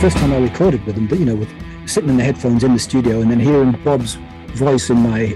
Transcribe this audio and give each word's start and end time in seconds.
first 0.00 0.16
time 0.16 0.32
I 0.32 0.38
recorded 0.38 0.82
with 0.86 0.94
them, 0.94 1.06
but 1.06 1.18
you 1.18 1.26
know, 1.26 1.34
with 1.34 1.50
sitting 1.86 2.08
in 2.08 2.16
the 2.16 2.24
headphones 2.24 2.64
in 2.64 2.72
the 2.72 2.78
studio 2.78 3.20
and 3.20 3.30
then 3.30 3.38
hearing 3.38 3.72
Bob's 3.84 4.14
voice 4.54 4.88
in 4.88 4.96
my 4.96 5.26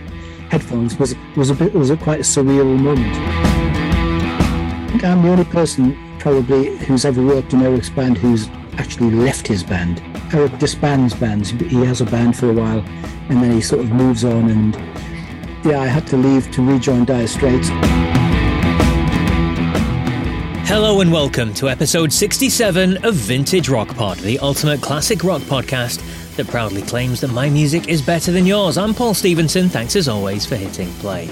headphones 0.48 0.98
was 0.98 1.14
was 1.36 1.50
a 1.50 1.54
bit 1.54 1.74
was 1.74 1.90
a 1.90 1.98
quite 1.98 2.20
a 2.20 2.22
surreal 2.22 2.78
moment. 2.78 3.14
I 3.14 4.86
think 4.88 5.04
I'm 5.04 5.20
the 5.20 5.28
only 5.28 5.44
person 5.44 6.18
probably 6.18 6.78
who's 6.78 7.04
ever 7.04 7.22
worked 7.22 7.52
in 7.52 7.60
Eric's 7.60 7.90
band 7.90 8.16
who's 8.16 8.48
actually 8.78 9.10
left 9.10 9.46
his 9.46 9.62
band. 9.62 10.02
Eric 10.32 10.58
disbands 10.58 11.12
bands. 11.12 11.50
He 11.50 11.84
has 11.84 12.00
a 12.00 12.06
band 12.06 12.34
for 12.34 12.48
a 12.48 12.54
while, 12.54 12.80
and 13.28 13.42
then 13.42 13.52
he 13.52 13.60
sort 13.60 13.82
of 13.82 13.90
moves 13.90 14.24
on. 14.24 14.48
And 14.48 14.74
yeah, 15.62 15.80
I 15.80 15.88
had 15.88 16.06
to 16.06 16.16
leave 16.16 16.50
to 16.52 16.62
rejoin 16.62 17.04
Dire 17.04 17.26
Straits. 17.26 17.68
Hello 20.66 21.00
and 21.00 21.12
welcome 21.12 21.52
to 21.54 21.68
episode 21.68 22.12
67 22.12 23.04
of 23.04 23.14
Vintage 23.14 23.68
Rock 23.68 23.94
Pod, 23.94 24.18
the 24.18 24.38
ultimate 24.40 24.80
classic 24.80 25.22
rock 25.22 25.42
podcast 25.42 26.02
that 26.36 26.48
proudly 26.48 26.82
claims 26.82 27.20
that 27.20 27.32
my 27.32 27.48
music 27.50 27.88
is 27.88 28.00
better 28.00 28.32
than 28.32 28.46
yours. 28.46 28.78
I'm 28.78 28.94
Paul 28.94 29.14
Stevenson. 29.14 29.68
Thanks 29.68 29.94
as 29.94 30.08
always 30.08 30.46
for 30.46 30.56
hitting 30.56 30.90
play. 30.94 31.28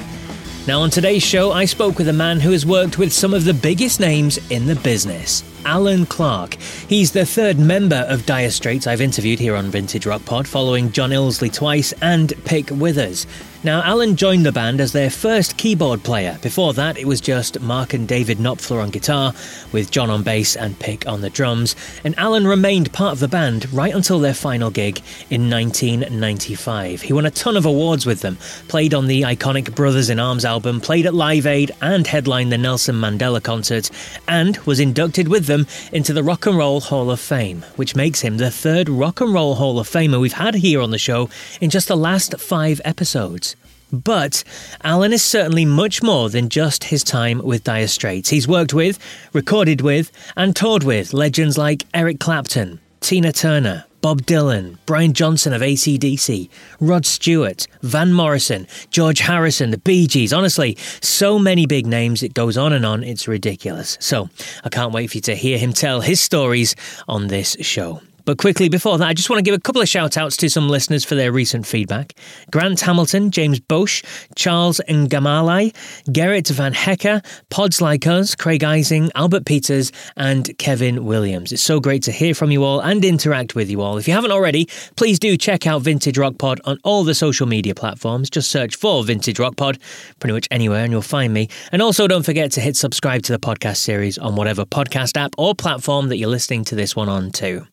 Now, 0.66 0.82
on 0.82 0.90
today's 0.90 1.22
show, 1.22 1.50
I 1.50 1.64
spoke 1.64 1.98
with 1.98 2.08
a 2.08 2.12
man 2.12 2.40
who 2.40 2.52
has 2.52 2.66
worked 2.66 2.98
with 2.98 3.12
some 3.12 3.32
of 3.34 3.44
the 3.44 3.54
biggest 3.54 3.98
names 4.00 4.38
in 4.50 4.66
the 4.66 4.76
business. 4.76 5.42
Alan 5.64 6.06
Clark. 6.06 6.54
He's 6.88 7.12
the 7.12 7.26
third 7.26 7.58
member 7.58 8.04
of 8.08 8.26
Dire 8.26 8.50
Straits 8.50 8.86
I've 8.86 9.00
interviewed 9.00 9.38
here 9.38 9.56
on 9.56 9.70
Vintage 9.70 10.06
Rock 10.06 10.24
Pod, 10.24 10.46
following 10.46 10.92
John 10.92 11.10
Illsley 11.10 11.52
twice 11.52 11.92
and 12.00 12.32
Pick 12.44 12.70
Withers. 12.70 13.26
Now, 13.64 13.80
Alan 13.84 14.16
joined 14.16 14.44
the 14.44 14.50
band 14.50 14.80
as 14.80 14.90
their 14.90 15.08
first 15.08 15.56
keyboard 15.56 16.02
player. 16.02 16.36
Before 16.42 16.72
that, 16.72 16.98
it 16.98 17.06
was 17.06 17.20
just 17.20 17.60
Mark 17.60 17.94
and 17.94 18.08
David 18.08 18.38
Knopfler 18.38 18.82
on 18.82 18.90
guitar, 18.90 19.34
with 19.70 19.92
John 19.92 20.10
on 20.10 20.24
bass 20.24 20.56
and 20.56 20.76
Pick 20.80 21.06
on 21.06 21.20
the 21.20 21.30
drums. 21.30 21.76
And 22.02 22.18
Alan 22.18 22.44
remained 22.44 22.92
part 22.92 23.12
of 23.12 23.20
the 23.20 23.28
band 23.28 23.72
right 23.72 23.94
until 23.94 24.18
their 24.18 24.34
final 24.34 24.72
gig 24.72 25.00
in 25.30 25.48
1995. 25.48 27.02
He 27.02 27.12
won 27.12 27.24
a 27.24 27.30
ton 27.30 27.56
of 27.56 27.64
awards 27.64 28.04
with 28.04 28.20
them, 28.20 28.36
played 28.66 28.94
on 28.94 29.06
the 29.06 29.22
iconic 29.22 29.72
Brothers 29.76 30.10
in 30.10 30.18
Arms 30.18 30.44
album, 30.44 30.80
played 30.80 31.06
at 31.06 31.14
Live 31.14 31.46
Aid, 31.46 31.70
and 31.80 32.04
headlined 32.04 32.50
the 32.50 32.58
Nelson 32.58 32.96
Mandela 32.96 33.40
concert, 33.40 33.90
and 34.26 34.56
was 34.66 34.80
inducted 34.80 35.28
with 35.28 35.46
them 35.46 35.51
into 35.92 36.12
the 36.12 36.22
Rock 36.22 36.46
and 36.46 36.56
Roll 36.56 36.80
Hall 36.80 37.10
of 37.10 37.20
Fame, 37.20 37.64
which 37.76 37.96
makes 37.96 38.20
him 38.20 38.36
the 38.36 38.50
third 38.50 38.88
Rock 38.88 39.20
and 39.20 39.32
Roll 39.32 39.54
Hall 39.54 39.78
of 39.78 39.88
Famer 39.88 40.20
we've 40.20 40.32
had 40.32 40.54
here 40.54 40.80
on 40.80 40.90
the 40.90 40.98
show 40.98 41.30
in 41.60 41.70
just 41.70 41.88
the 41.88 41.96
last 41.96 42.38
five 42.40 42.80
episodes. 42.84 43.56
But 43.92 44.42
Alan 44.82 45.12
is 45.12 45.22
certainly 45.22 45.66
much 45.66 46.02
more 46.02 46.30
than 46.30 46.48
just 46.48 46.84
his 46.84 47.04
time 47.04 47.42
with 47.42 47.64
Dire 47.64 47.86
Straits. 47.86 48.30
He's 48.30 48.48
worked 48.48 48.72
with, 48.72 48.98
recorded 49.34 49.82
with, 49.82 50.10
and 50.34 50.56
toured 50.56 50.82
with 50.82 51.12
legends 51.12 51.58
like 51.58 51.84
Eric 51.92 52.18
Clapton, 52.18 52.80
Tina 53.00 53.32
Turner, 53.32 53.84
Bob 54.02 54.22
Dylan, 54.22 54.78
Brian 54.84 55.12
Johnson 55.12 55.52
of 55.52 55.62
ACDC, 55.62 56.50
Rod 56.80 57.06
Stewart, 57.06 57.68
Van 57.82 58.12
Morrison, 58.12 58.66
George 58.90 59.20
Harrison, 59.20 59.70
the 59.70 59.78
Bee 59.78 60.08
Gees. 60.08 60.32
Honestly, 60.32 60.76
so 61.00 61.38
many 61.38 61.66
big 61.66 61.86
names. 61.86 62.24
It 62.24 62.34
goes 62.34 62.58
on 62.58 62.72
and 62.72 62.84
on. 62.84 63.04
It's 63.04 63.28
ridiculous. 63.28 63.96
So 64.00 64.28
I 64.64 64.70
can't 64.70 64.92
wait 64.92 65.10
for 65.10 65.18
you 65.18 65.22
to 65.22 65.36
hear 65.36 65.56
him 65.56 65.72
tell 65.72 66.00
his 66.00 66.20
stories 66.20 66.74
on 67.06 67.28
this 67.28 67.56
show. 67.60 68.02
But 68.24 68.38
quickly 68.38 68.68
before 68.68 68.98
that, 68.98 69.08
I 69.08 69.14
just 69.14 69.28
want 69.28 69.38
to 69.38 69.42
give 69.42 69.54
a 69.54 69.60
couple 69.60 69.82
of 69.82 69.88
shout 69.88 70.16
outs 70.16 70.36
to 70.38 70.48
some 70.48 70.68
listeners 70.68 71.04
for 71.04 71.14
their 71.14 71.32
recent 71.32 71.66
feedback. 71.66 72.14
Grant 72.50 72.80
Hamilton, 72.80 73.30
James 73.30 73.60
Bosch, 73.60 74.02
Charles 74.36 74.80
Ngamalai, 74.88 75.74
Gerrit 76.06 76.50
Van 76.50 76.72
Hecker, 76.72 77.22
Pods 77.50 77.80
Like 77.80 78.06
Us, 78.06 78.34
Craig 78.34 78.62
Ising, 78.62 79.10
Albert 79.14 79.46
Peters, 79.46 79.92
and 80.16 80.56
Kevin 80.58 81.04
Williams. 81.04 81.52
It's 81.52 81.62
so 81.62 81.80
great 81.80 82.02
to 82.04 82.12
hear 82.12 82.34
from 82.34 82.50
you 82.50 82.64
all 82.64 82.80
and 82.80 83.04
interact 83.04 83.54
with 83.54 83.70
you 83.70 83.80
all. 83.80 83.98
If 83.98 84.06
you 84.06 84.14
haven't 84.14 84.32
already, 84.32 84.68
please 84.96 85.18
do 85.18 85.36
check 85.36 85.66
out 85.66 85.82
Vintage 85.82 86.18
Rock 86.18 86.38
Pod 86.38 86.60
on 86.64 86.78
all 86.84 87.04
the 87.04 87.14
social 87.14 87.46
media 87.46 87.74
platforms. 87.74 88.30
Just 88.30 88.50
search 88.50 88.76
for 88.76 89.02
Vintage 89.04 89.38
Rock 89.38 89.56
Pod 89.56 89.78
pretty 90.20 90.34
much 90.34 90.48
anywhere 90.50 90.84
and 90.84 90.92
you'll 90.92 91.02
find 91.02 91.32
me. 91.32 91.48
And 91.72 91.82
also 91.82 92.06
don't 92.06 92.24
forget 92.24 92.52
to 92.52 92.60
hit 92.60 92.76
subscribe 92.76 93.22
to 93.24 93.32
the 93.32 93.38
podcast 93.38 93.78
series 93.78 94.18
on 94.18 94.36
whatever 94.36 94.64
podcast 94.64 95.16
app 95.16 95.34
or 95.38 95.54
platform 95.54 96.08
that 96.08 96.16
you're 96.18 96.28
listening 96.28 96.64
to 96.64 96.74
this 96.74 96.94
one 96.94 97.08
on 97.08 97.30
too. 97.30 97.66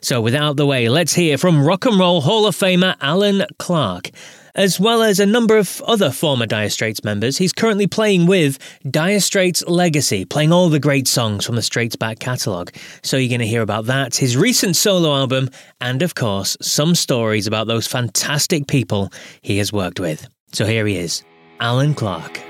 So, 0.00 0.20
without 0.20 0.56
the 0.56 0.66
way, 0.66 0.88
let's 0.88 1.14
hear 1.14 1.38
from 1.38 1.64
Rock 1.64 1.86
and 1.86 1.98
Roll 1.98 2.20
Hall 2.20 2.46
of 2.46 2.56
Famer 2.56 2.96
Alan 3.00 3.44
Clark. 3.58 4.10
As 4.54 4.80
well 4.80 5.02
as 5.04 5.20
a 5.20 5.26
number 5.26 5.56
of 5.56 5.80
other 5.82 6.10
former 6.10 6.44
Dire 6.44 6.68
Straits 6.68 7.04
members, 7.04 7.38
he's 7.38 7.52
currently 7.52 7.86
playing 7.86 8.26
with 8.26 8.58
Dire 8.90 9.20
Straits 9.20 9.62
Legacy, 9.68 10.24
playing 10.24 10.52
all 10.52 10.68
the 10.68 10.80
great 10.80 11.06
songs 11.06 11.46
from 11.46 11.54
the 11.54 11.62
Straits 11.62 11.94
back 11.94 12.18
catalogue. 12.18 12.72
So 13.04 13.16
you're 13.16 13.28
going 13.28 13.40
to 13.40 13.46
hear 13.46 13.62
about 13.62 13.84
that, 13.84 14.16
his 14.16 14.36
recent 14.36 14.74
solo 14.74 15.14
album, 15.14 15.50
and 15.80 16.02
of 16.02 16.16
course, 16.16 16.56
some 16.60 16.96
stories 16.96 17.46
about 17.46 17.68
those 17.68 17.86
fantastic 17.86 18.66
people 18.66 19.12
he 19.42 19.58
has 19.58 19.72
worked 19.72 20.00
with. 20.00 20.26
So 20.52 20.64
here 20.64 20.86
he 20.86 20.96
is, 20.96 21.22
Alan 21.60 21.94
Clark. 21.94 22.40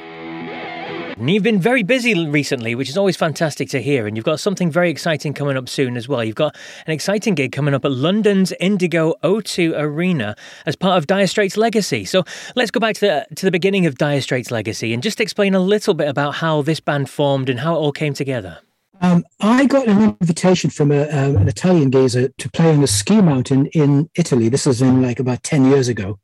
And 1.19 1.29
you've 1.29 1.43
been 1.43 1.61
very 1.61 1.83
busy 1.83 2.29
recently, 2.29 2.77
which 2.77 2.89
is 2.89 2.97
always 2.97 3.17
fantastic 3.17 3.69
to 3.71 3.83
hear. 3.83 4.07
And 4.07 4.17
you've 4.17 4.25
got 4.25 4.39
something 4.39 4.71
very 4.71 4.89
exciting 4.89 5.35
coming 5.35 5.57
up 5.57 5.69
soon 5.69 5.97
as 5.97 6.07
well. 6.07 6.23
You've 6.23 6.37
got 6.37 6.55
an 6.87 6.93
exciting 6.93 7.35
gig 7.35 7.51
coming 7.51 7.75
up 7.75 7.85
at 7.85 7.91
London's 7.91 8.53
Indigo 8.61 9.15
O2 9.25 9.77
Arena 9.77 10.37
as 10.65 10.77
part 10.77 10.97
of 10.97 11.09
Dire 11.09 11.27
Straits' 11.27 11.57
legacy. 11.57 12.05
So 12.05 12.23
let's 12.55 12.71
go 12.71 12.79
back 12.79 12.95
to 12.97 13.01
the 13.01 13.35
to 13.35 13.47
the 13.47 13.51
beginning 13.51 13.85
of 13.85 13.99
Dire 13.99 14.21
Straits' 14.21 14.53
legacy 14.53 14.95
and 14.95 15.03
just 15.03 15.21
explain 15.21 15.57
a 15.57 15.61
little 15.61 15.93
bit 15.93 16.09
about 16.09 16.37
how 16.37 16.63
this 16.63 16.79
band 16.79 17.11
formed 17.11 17.49
and 17.49 17.59
how 17.59 17.75
it 17.75 17.79
all 17.79 17.93
came 17.93 18.15
together. 18.15 18.59
Um, 19.01 19.25
I 19.41 19.67
got 19.67 19.89
an 19.89 20.17
invitation 20.21 20.71
from 20.71 20.93
a, 20.93 21.09
um, 21.11 21.37
an 21.37 21.49
Italian 21.49 21.91
geezer 21.91 22.29
to 22.29 22.51
play 22.51 22.73
on 22.73 22.83
a 22.85 22.87
ski 22.87 23.21
mountain 23.21 23.67
in 23.67 24.09
Italy. 24.15 24.49
This 24.49 24.67
was 24.67 24.81
in 24.81 25.03
like 25.03 25.19
about 25.19 25.43
10 25.43 25.65
years 25.65 25.89
ago, 25.89 26.21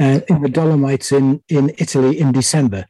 uh, 0.00 0.20
in 0.28 0.42
the 0.42 0.48
Dolomites 0.48 1.12
in, 1.12 1.40
in 1.48 1.72
Italy 1.78 2.18
in 2.18 2.32
December 2.32 2.86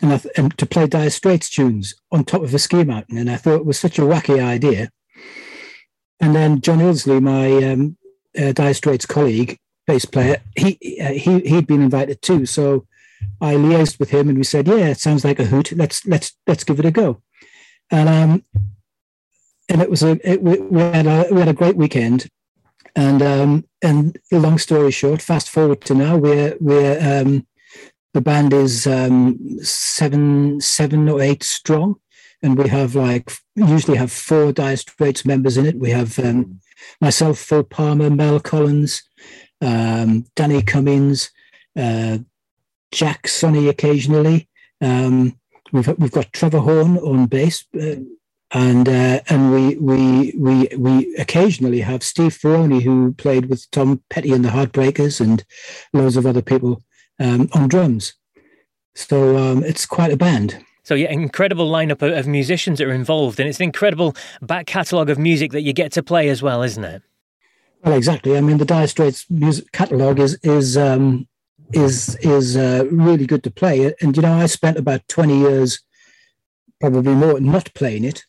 and, 0.00 0.20
th- 0.20 0.34
and 0.36 0.56
to 0.58 0.66
play 0.66 0.86
Dire 0.86 1.10
Straits 1.10 1.50
tunes 1.50 1.94
on 2.10 2.24
top 2.24 2.42
of 2.42 2.54
a 2.54 2.58
ski 2.58 2.84
mountain. 2.84 3.18
And 3.18 3.30
I 3.30 3.36
thought 3.36 3.56
it 3.56 3.66
was 3.66 3.78
such 3.78 3.98
a 3.98 4.02
wacky 4.02 4.42
idea. 4.42 4.90
And 6.20 6.34
then 6.34 6.60
John 6.60 6.78
Illsley, 6.78 7.20
my 7.20 7.72
um, 7.72 7.96
uh, 8.38 8.52
Dire 8.52 8.74
Straits 8.74 9.06
colleague, 9.06 9.58
bass 9.86 10.04
player, 10.04 10.38
he, 10.56 11.00
uh, 11.00 11.12
he, 11.12 11.40
he'd 11.40 11.66
been 11.66 11.82
invited 11.82 12.22
too. 12.22 12.46
So 12.46 12.86
I 13.40 13.54
liaised 13.54 13.98
with 13.98 14.10
him 14.10 14.28
and 14.28 14.38
we 14.38 14.44
said, 14.44 14.68
yeah, 14.68 14.88
it 14.88 15.00
sounds 15.00 15.24
like 15.24 15.40
a 15.40 15.46
hoot. 15.46 15.72
Let's, 15.72 16.06
let's, 16.06 16.36
let's 16.46 16.64
give 16.64 16.78
it 16.78 16.86
a 16.86 16.90
go. 16.90 17.22
And, 17.90 18.08
um, 18.08 18.44
and 19.68 19.82
it 19.82 19.90
was 19.90 20.02
a, 20.02 20.18
it, 20.28 20.42
we, 20.42 20.58
we, 20.60 20.80
had 20.80 21.06
a, 21.06 21.26
we 21.32 21.40
had 21.40 21.48
a 21.48 21.54
great 21.54 21.76
weekend. 21.76 22.28
And, 22.94 23.22
um, 23.22 23.64
and 23.82 24.18
long 24.30 24.58
story 24.58 24.90
short, 24.90 25.22
fast 25.22 25.50
forward 25.50 25.80
to 25.82 25.94
now, 25.94 26.16
we're, 26.16 26.56
we're, 26.60 26.98
um, 27.00 27.46
the 28.14 28.20
band 28.20 28.52
is 28.52 28.86
um, 28.86 29.38
seven, 29.62 30.60
seven 30.60 31.08
or 31.08 31.20
eight 31.20 31.42
strong, 31.42 31.96
and 32.42 32.56
we 32.56 32.68
have 32.68 32.94
like 32.94 33.32
usually 33.54 33.98
have 33.98 34.12
four 34.12 34.52
Dire 34.52 34.76
Straits 34.76 35.24
members 35.24 35.56
in 35.56 35.66
it. 35.66 35.78
We 35.78 35.90
have 35.90 36.18
um, 36.18 36.60
myself, 37.00 37.38
Phil 37.38 37.64
Palmer, 37.64 38.10
Mel 38.10 38.40
Collins, 38.40 39.02
um, 39.60 40.24
Danny 40.36 40.62
Cummings, 40.62 41.30
uh, 41.76 42.18
Jack 42.92 43.26
Sonni 43.26 43.68
occasionally. 43.68 44.48
Um, 44.80 45.38
we've 45.72 45.88
we've 45.98 46.12
got 46.12 46.32
Trevor 46.32 46.60
Horn 46.60 46.98
on 46.98 47.26
bass. 47.26 47.64
Uh, 47.78 47.96
and 48.50 48.88
uh, 48.88 49.20
and 49.28 49.52
we 49.52 49.76
we 49.76 50.34
we 50.38 50.68
we 50.78 51.14
occasionally 51.16 51.80
have 51.80 52.02
Steve 52.02 52.32
Ferrone 52.32 52.82
who 52.82 53.12
played 53.12 53.46
with 53.46 53.70
Tom 53.70 54.02
Petty 54.08 54.32
and 54.32 54.42
the 54.42 54.48
Heartbreakers 54.48 55.20
and 55.20 55.44
loads 55.92 56.16
of 56.16 56.24
other 56.24 56.40
people 56.40 56.82
um, 57.18 57.48
on 57.52 57.68
drums. 57.68 58.14
So 58.94 59.36
um, 59.36 59.62
it's 59.62 59.86
quite 59.86 60.12
a 60.12 60.16
band. 60.16 60.64
So 60.82 60.94
yeah, 60.94 61.10
incredible 61.10 61.70
lineup 61.70 62.00
of, 62.00 62.26
musicians 62.26 62.78
that 62.78 62.88
are 62.88 62.92
involved, 62.92 63.38
and 63.38 63.48
it's 63.48 63.58
an 63.58 63.64
incredible 63.64 64.16
back 64.40 64.66
catalogue 64.66 65.10
of 65.10 65.18
music 65.18 65.52
that 65.52 65.60
you 65.60 65.72
get 65.72 65.92
to 65.92 66.02
play 66.02 66.30
as 66.30 66.42
well, 66.42 66.62
isn't 66.62 66.82
it? 66.82 67.02
Well, 67.84 67.94
exactly. 67.94 68.36
I 68.36 68.40
mean, 68.40 68.56
the 68.56 68.64
Dire 68.64 68.86
Straits 68.86 69.26
music 69.30 69.70
catalogue 69.72 70.18
is 70.18 70.38
is 70.42 70.76
um, 70.76 71.28
is 71.72 72.16
is 72.22 72.56
uh, 72.56 72.86
really 72.90 73.26
good 73.26 73.44
to 73.44 73.50
play. 73.50 73.94
And 74.00 74.16
you 74.16 74.22
know, 74.22 74.32
I 74.32 74.46
spent 74.46 74.78
about 74.78 75.06
twenty 75.08 75.38
years, 75.38 75.80
probably 76.80 77.14
more, 77.14 77.38
not 77.38 77.72
playing 77.74 78.04
it. 78.04 78.24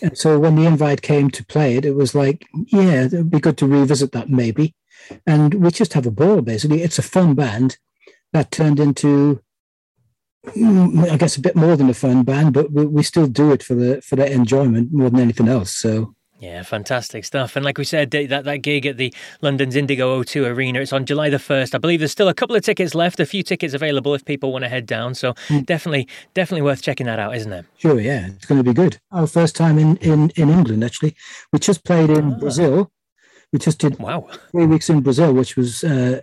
And 0.00 0.16
so 0.16 0.38
when 0.38 0.54
the 0.54 0.66
invite 0.66 1.02
came 1.02 1.30
to 1.30 1.44
play 1.44 1.76
it, 1.76 1.84
it 1.84 1.96
was 1.96 2.14
like, 2.14 2.46
yeah, 2.66 3.06
it'd 3.06 3.30
be 3.30 3.40
good 3.40 3.58
to 3.58 3.66
revisit 3.66 4.12
that 4.12 4.30
maybe. 4.30 4.74
And 5.26 5.54
we 5.54 5.70
just 5.70 5.94
have 5.94 6.06
a 6.06 6.10
ball. 6.10 6.42
Basically, 6.42 6.82
it's 6.82 6.98
a 6.98 7.02
fun 7.02 7.34
band 7.34 7.78
that 8.32 8.50
turned 8.50 8.80
into 8.80 9.40
mm, 10.46 11.10
I 11.10 11.16
guess 11.16 11.36
a 11.36 11.40
bit 11.40 11.56
more 11.56 11.76
than 11.76 11.90
a 11.90 11.94
fun 11.94 12.22
band, 12.22 12.54
but 12.54 12.72
we, 12.72 12.86
we 12.86 13.02
still 13.02 13.26
do 13.26 13.52
it 13.52 13.62
for 13.62 13.74
the 13.74 14.00
for 14.02 14.16
that 14.16 14.32
enjoyment 14.32 14.92
more 14.92 15.10
than 15.10 15.20
anything 15.20 15.48
else. 15.48 15.72
So 15.72 16.14
yeah, 16.38 16.62
fantastic 16.62 17.24
stuff. 17.24 17.56
And 17.56 17.64
like 17.64 17.78
we 17.78 17.84
said, 17.84 18.12
that, 18.12 18.44
that 18.44 18.62
gig 18.62 18.86
at 18.86 18.96
the 18.96 19.12
London's 19.40 19.74
Indigo 19.74 20.22
O2 20.22 20.46
Arena, 20.46 20.80
it's 20.80 20.92
on 20.92 21.04
July 21.04 21.30
the 21.30 21.38
1st. 21.38 21.74
I 21.74 21.78
believe 21.78 21.98
there's 21.98 22.12
still 22.12 22.28
a 22.28 22.34
couple 22.34 22.54
of 22.54 22.62
tickets 22.62 22.94
left, 22.94 23.18
a 23.18 23.26
few 23.26 23.42
tickets 23.42 23.74
available 23.74 24.14
if 24.14 24.24
people 24.24 24.52
want 24.52 24.62
to 24.62 24.68
head 24.68 24.86
down. 24.86 25.14
So 25.14 25.34
mm. 25.48 25.66
definitely, 25.66 26.06
definitely 26.34 26.62
worth 26.62 26.80
checking 26.80 27.06
that 27.06 27.18
out, 27.18 27.34
isn't 27.34 27.52
it? 27.52 27.66
Sure, 27.78 27.98
yeah. 27.98 28.28
It's 28.28 28.46
going 28.46 28.62
to 28.62 28.64
be 28.64 28.72
good. 28.72 29.00
Our 29.10 29.26
first 29.26 29.56
time 29.56 29.78
in, 29.78 29.96
in, 29.96 30.30
in 30.36 30.48
England, 30.48 30.84
actually. 30.84 31.16
We 31.52 31.58
just 31.58 31.84
played 31.84 32.10
in 32.10 32.34
ah. 32.34 32.38
Brazil 32.38 32.92
We 33.52 33.58
just 33.58 33.78
did 33.78 33.98
wow 33.98 34.28
three 34.50 34.66
weeks 34.66 34.90
in 34.90 35.00
Brazil, 35.00 35.32
which 35.32 35.56
was 35.56 35.82
uh, 35.82 36.20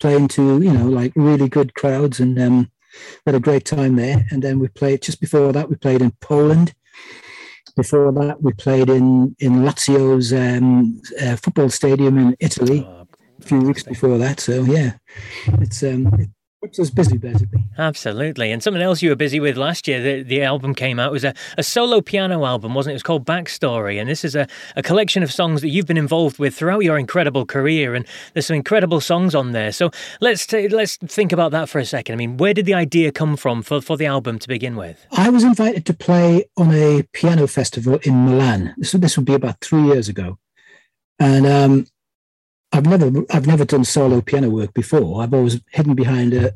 playing 0.00 0.28
to 0.28 0.62
you 0.62 0.72
know 0.72 0.88
like 0.88 1.12
really 1.14 1.48
good 1.48 1.74
crowds, 1.74 2.20
and 2.20 2.38
um, 2.40 2.70
had 3.26 3.34
a 3.34 3.40
great 3.40 3.64
time 3.64 3.96
there. 3.96 4.26
And 4.30 4.42
then 4.42 4.58
we 4.58 4.68
played 4.68 5.02
just 5.02 5.20
before 5.20 5.52
that 5.52 5.68
we 5.68 5.76
played 5.76 6.00
in 6.00 6.12
Poland. 6.20 6.74
Before 7.76 8.10
that, 8.12 8.42
we 8.42 8.52
played 8.54 8.88
in 8.88 9.36
in 9.38 9.56
Lazio's 9.56 10.32
um, 10.32 11.00
uh, 11.20 11.36
football 11.36 11.68
stadium 11.68 12.18
in 12.18 12.36
Italy. 12.40 12.86
Oh, 12.88 13.06
a 13.40 13.44
few 13.44 13.60
weeks 13.60 13.84
before 13.84 14.18
that, 14.18 14.40
so 14.40 14.64
yeah, 14.64 14.94
it's 15.46 15.82
um, 15.82 16.06
it, 16.18 16.30
keeps 16.62 16.78
us 16.78 16.90
busy, 16.90 17.16
basically. 17.16 17.62
Absolutely. 17.76 18.50
And 18.50 18.62
something 18.62 18.82
else 18.82 19.00
you 19.00 19.10
were 19.10 19.16
busy 19.16 19.38
with 19.38 19.56
last 19.56 19.86
year, 19.86 20.02
the, 20.02 20.22
the 20.22 20.42
album 20.42 20.74
came 20.74 20.98
out, 20.98 21.12
was 21.12 21.24
a, 21.24 21.34
a 21.56 21.62
solo 21.62 22.00
piano 22.00 22.44
album, 22.44 22.74
wasn't 22.74 22.90
it? 22.90 22.94
It 22.94 22.96
was 22.96 23.02
called 23.04 23.24
Backstory. 23.24 24.00
And 24.00 24.08
this 24.08 24.24
is 24.24 24.34
a, 24.34 24.48
a 24.74 24.82
collection 24.82 25.22
of 25.22 25.32
songs 25.32 25.60
that 25.62 25.68
you've 25.68 25.86
been 25.86 25.96
involved 25.96 26.38
with 26.38 26.56
throughout 26.56 26.82
your 26.82 26.98
incredible 26.98 27.46
career. 27.46 27.94
And 27.94 28.04
there's 28.32 28.46
some 28.46 28.56
incredible 28.56 29.00
songs 29.00 29.34
on 29.34 29.52
there. 29.52 29.72
So 29.72 29.90
let's, 30.20 30.46
t- 30.46 30.68
let's 30.68 30.96
think 30.96 31.32
about 31.32 31.52
that 31.52 31.68
for 31.68 31.78
a 31.78 31.84
second. 31.84 32.14
I 32.14 32.16
mean, 32.16 32.36
where 32.36 32.54
did 32.54 32.66
the 32.66 32.74
idea 32.74 33.12
come 33.12 33.36
from 33.36 33.62
for, 33.62 33.80
for 33.80 33.96
the 33.96 34.06
album 34.06 34.38
to 34.40 34.48
begin 34.48 34.74
with? 34.76 35.06
I 35.12 35.30
was 35.30 35.44
invited 35.44 35.86
to 35.86 35.94
play 35.94 36.44
on 36.56 36.74
a 36.74 37.04
piano 37.12 37.46
festival 37.46 38.00
in 38.02 38.24
Milan. 38.24 38.74
This, 38.76 38.92
this 38.92 39.16
would 39.16 39.26
be 39.26 39.34
about 39.34 39.60
three 39.60 39.82
years 39.82 40.08
ago. 40.08 40.38
And 41.20 41.46
um, 41.46 41.86
I've 42.72 42.86
never 42.86 43.10
I've 43.30 43.46
never 43.46 43.64
done 43.64 43.84
solo 43.84 44.20
piano 44.20 44.50
work 44.50 44.74
before. 44.74 45.22
I've 45.22 45.32
always 45.32 45.60
hidden 45.70 45.94
behind 45.94 46.34
a, 46.34 46.52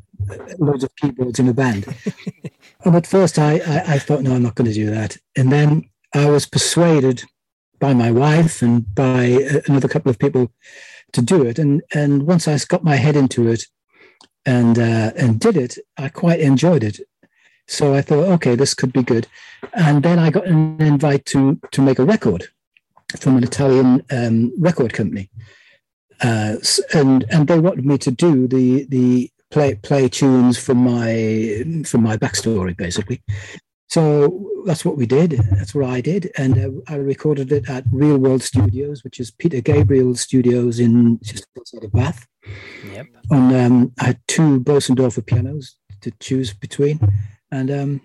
loads 0.58 0.84
of 0.84 0.94
keyboards 0.96 1.38
in 1.38 1.48
a 1.48 1.54
band. 1.54 1.86
and 2.84 2.96
at 2.96 3.06
first, 3.06 3.38
I, 3.38 3.56
I, 3.58 3.94
I 3.94 3.98
thought, 3.98 4.22
no, 4.22 4.34
I'm 4.34 4.42
not 4.42 4.54
going 4.54 4.70
to 4.70 4.74
do 4.74 4.90
that. 4.90 5.16
And 5.36 5.50
then 5.50 5.88
I 6.14 6.28
was 6.28 6.46
persuaded 6.46 7.24
by 7.78 7.94
my 7.94 8.10
wife 8.10 8.62
and 8.62 8.94
by 8.94 9.62
another 9.66 9.88
couple 9.88 10.10
of 10.10 10.18
people 10.18 10.52
to 11.12 11.22
do 11.22 11.44
it. 11.44 11.58
And 11.58 11.82
and 11.94 12.24
once 12.26 12.46
I 12.46 12.58
got 12.68 12.84
my 12.84 12.96
head 12.96 13.16
into 13.16 13.48
it 13.48 13.66
and 14.44 14.78
uh, 14.78 15.12
and 15.16 15.40
did 15.40 15.56
it, 15.56 15.78
I 15.96 16.08
quite 16.08 16.40
enjoyed 16.40 16.84
it. 16.84 17.00
So 17.68 17.94
I 17.94 18.02
thought, 18.02 18.28
okay, 18.34 18.54
this 18.54 18.74
could 18.74 18.92
be 18.92 19.02
good. 19.02 19.26
And 19.72 20.02
then 20.02 20.18
I 20.18 20.30
got 20.30 20.46
an 20.46 20.80
invite 20.80 21.24
to 21.26 21.58
to 21.70 21.80
make 21.80 21.98
a 21.98 22.04
record 22.04 22.48
from 23.18 23.38
an 23.38 23.44
Italian 23.44 24.04
um, 24.10 24.52
record 24.58 24.92
company 24.92 25.30
uh, 26.22 26.56
and 26.94 27.24
and 27.30 27.48
they 27.48 27.58
wanted 27.58 27.84
me 27.84 27.98
to 27.98 28.10
do 28.10 28.46
the 28.46 28.84
the 28.84 29.30
play 29.50 29.74
play 29.74 30.08
tunes 30.08 30.58
from 30.58 30.78
my 30.78 31.64
from 31.84 32.02
my 32.02 32.16
backstory 32.16 32.76
basically. 32.76 33.22
So 33.88 34.48
that's 34.64 34.86
what 34.86 34.96
we 34.96 35.04
did. 35.04 35.32
That's 35.32 35.74
what 35.74 35.90
I 35.90 36.00
did, 36.00 36.30
and 36.38 36.58
uh, 36.58 36.70
I 36.88 36.96
recorded 36.96 37.52
it 37.52 37.68
at 37.68 37.84
Real 37.92 38.16
World 38.16 38.42
Studios, 38.42 39.04
which 39.04 39.20
is 39.20 39.30
Peter 39.30 39.60
Gabriel 39.60 40.14
Studios 40.14 40.80
in 40.80 41.18
just 41.22 41.46
outside 41.58 41.84
of 41.84 41.92
Bath. 41.92 42.26
Yep. 42.90 43.06
And 43.30 43.54
um, 43.54 43.92
I 44.00 44.04
had 44.06 44.20
two 44.28 44.60
Bosendorfer 44.60 45.26
pianos 45.26 45.76
to 46.00 46.10
choose 46.20 46.54
between, 46.54 47.00
and 47.50 47.70
um, 47.70 48.00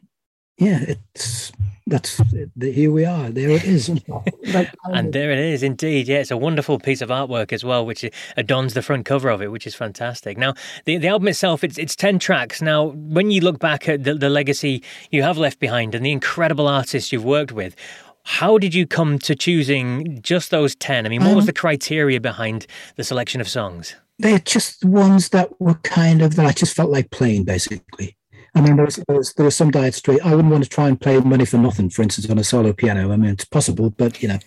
yeah, 0.58 0.84
it's 0.88 1.54
that's 1.88 2.22
here 2.60 2.92
we 2.92 3.06
are. 3.06 3.30
There 3.30 3.50
it 3.50 3.64
is. 3.64 3.90
and 4.86 5.14
there 5.14 5.32
it 5.32 5.40
is, 5.40 5.64
indeed. 5.64 6.08
Yeah, 6.08 6.18
it's 6.18 6.32
a 6.32 6.38
wonderful 6.38 6.80
piece 6.80 7.02
of 7.02 7.10
artwork 7.10 7.54
as 7.54 7.64
well, 7.64 7.86
which 7.86 8.06
adorns 8.36 8.74
the 8.74 8.82
front 8.82 9.06
cover 9.06 9.30
of 9.30 9.42
it, 9.42 9.52
which 9.52 9.66
is 9.66 9.74
fantastic. 9.74 10.38
Now, 10.38 10.54
the 10.86 10.98
the 10.98 11.08
album 11.08 11.30
itself, 11.30 11.64
it's 11.64 11.78
it's 11.78 11.96
ten 11.96 12.20
tracks. 12.20 12.62
Now, 12.62 12.88
when 12.88 13.32
you 13.32 13.42
look 13.42 13.60
back 13.60 13.88
at 13.88 14.04
the, 14.04 14.14
the 14.14 14.30
legacy 14.30 14.84
you 15.12 15.24
have 15.24 15.38
left 15.38 15.60
behind 15.60 15.96
and 15.96 16.06
the 16.06 16.12
incredible 16.12 16.68
artists 16.68 17.12
you've 17.12 17.26
worked 17.26 17.54
with, 17.54 17.76
how 18.24 18.58
did 18.58 18.76
you 18.76 18.86
come 18.86 19.18
to 19.20 19.36
choosing 19.36 20.22
just 20.22 20.52
those 20.52 20.76
10? 20.76 21.06
I 21.06 21.10
mean, 21.10 21.22
what 21.22 21.30
um, 21.30 21.36
was 21.38 21.46
the 21.46 21.54
criteria 21.54 22.20
behind 22.20 22.68
the 22.98 23.06
selection 23.06 23.40
of 23.40 23.48
songs? 23.48 23.96
They're 24.20 24.40
just 24.40 24.84
ones 24.84 25.30
that 25.30 25.62
were 25.62 25.76
kind 25.76 26.22
of 26.22 26.36
that 26.36 26.46
I 26.46 26.52
just 26.52 26.76
felt 26.76 26.92
like 26.92 27.10
playing, 27.10 27.46
basically. 27.46 28.17
I 28.58 28.62
mean, 28.62 28.76
there's, 28.76 28.96
there's, 29.08 29.34
there 29.34 29.46
are 29.46 29.52
some 29.52 29.72
Straits. 29.92 30.26
I 30.26 30.34
wouldn't 30.34 30.52
want 30.52 30.64
to 30.64 30.70
try 30.70 30.88
and 30.88 31.00
play 31.00 31.20
Money 31.20 31.46
for 31.46 31.58
Nothing, 31.58 31.92
for 31.92 32.02
instance, 32.02 32.28
on 32.28 32.40
a 32.40 32.44
solo 32.44 32.74
piano. 32.74 33.12
I 33.12 33.16
mean, 33.16 33.30
it's 33.30 33.46
possible, 33.46 33.92
but 33.92 34.24
you 34.24 34.30
know. 34.30 34.40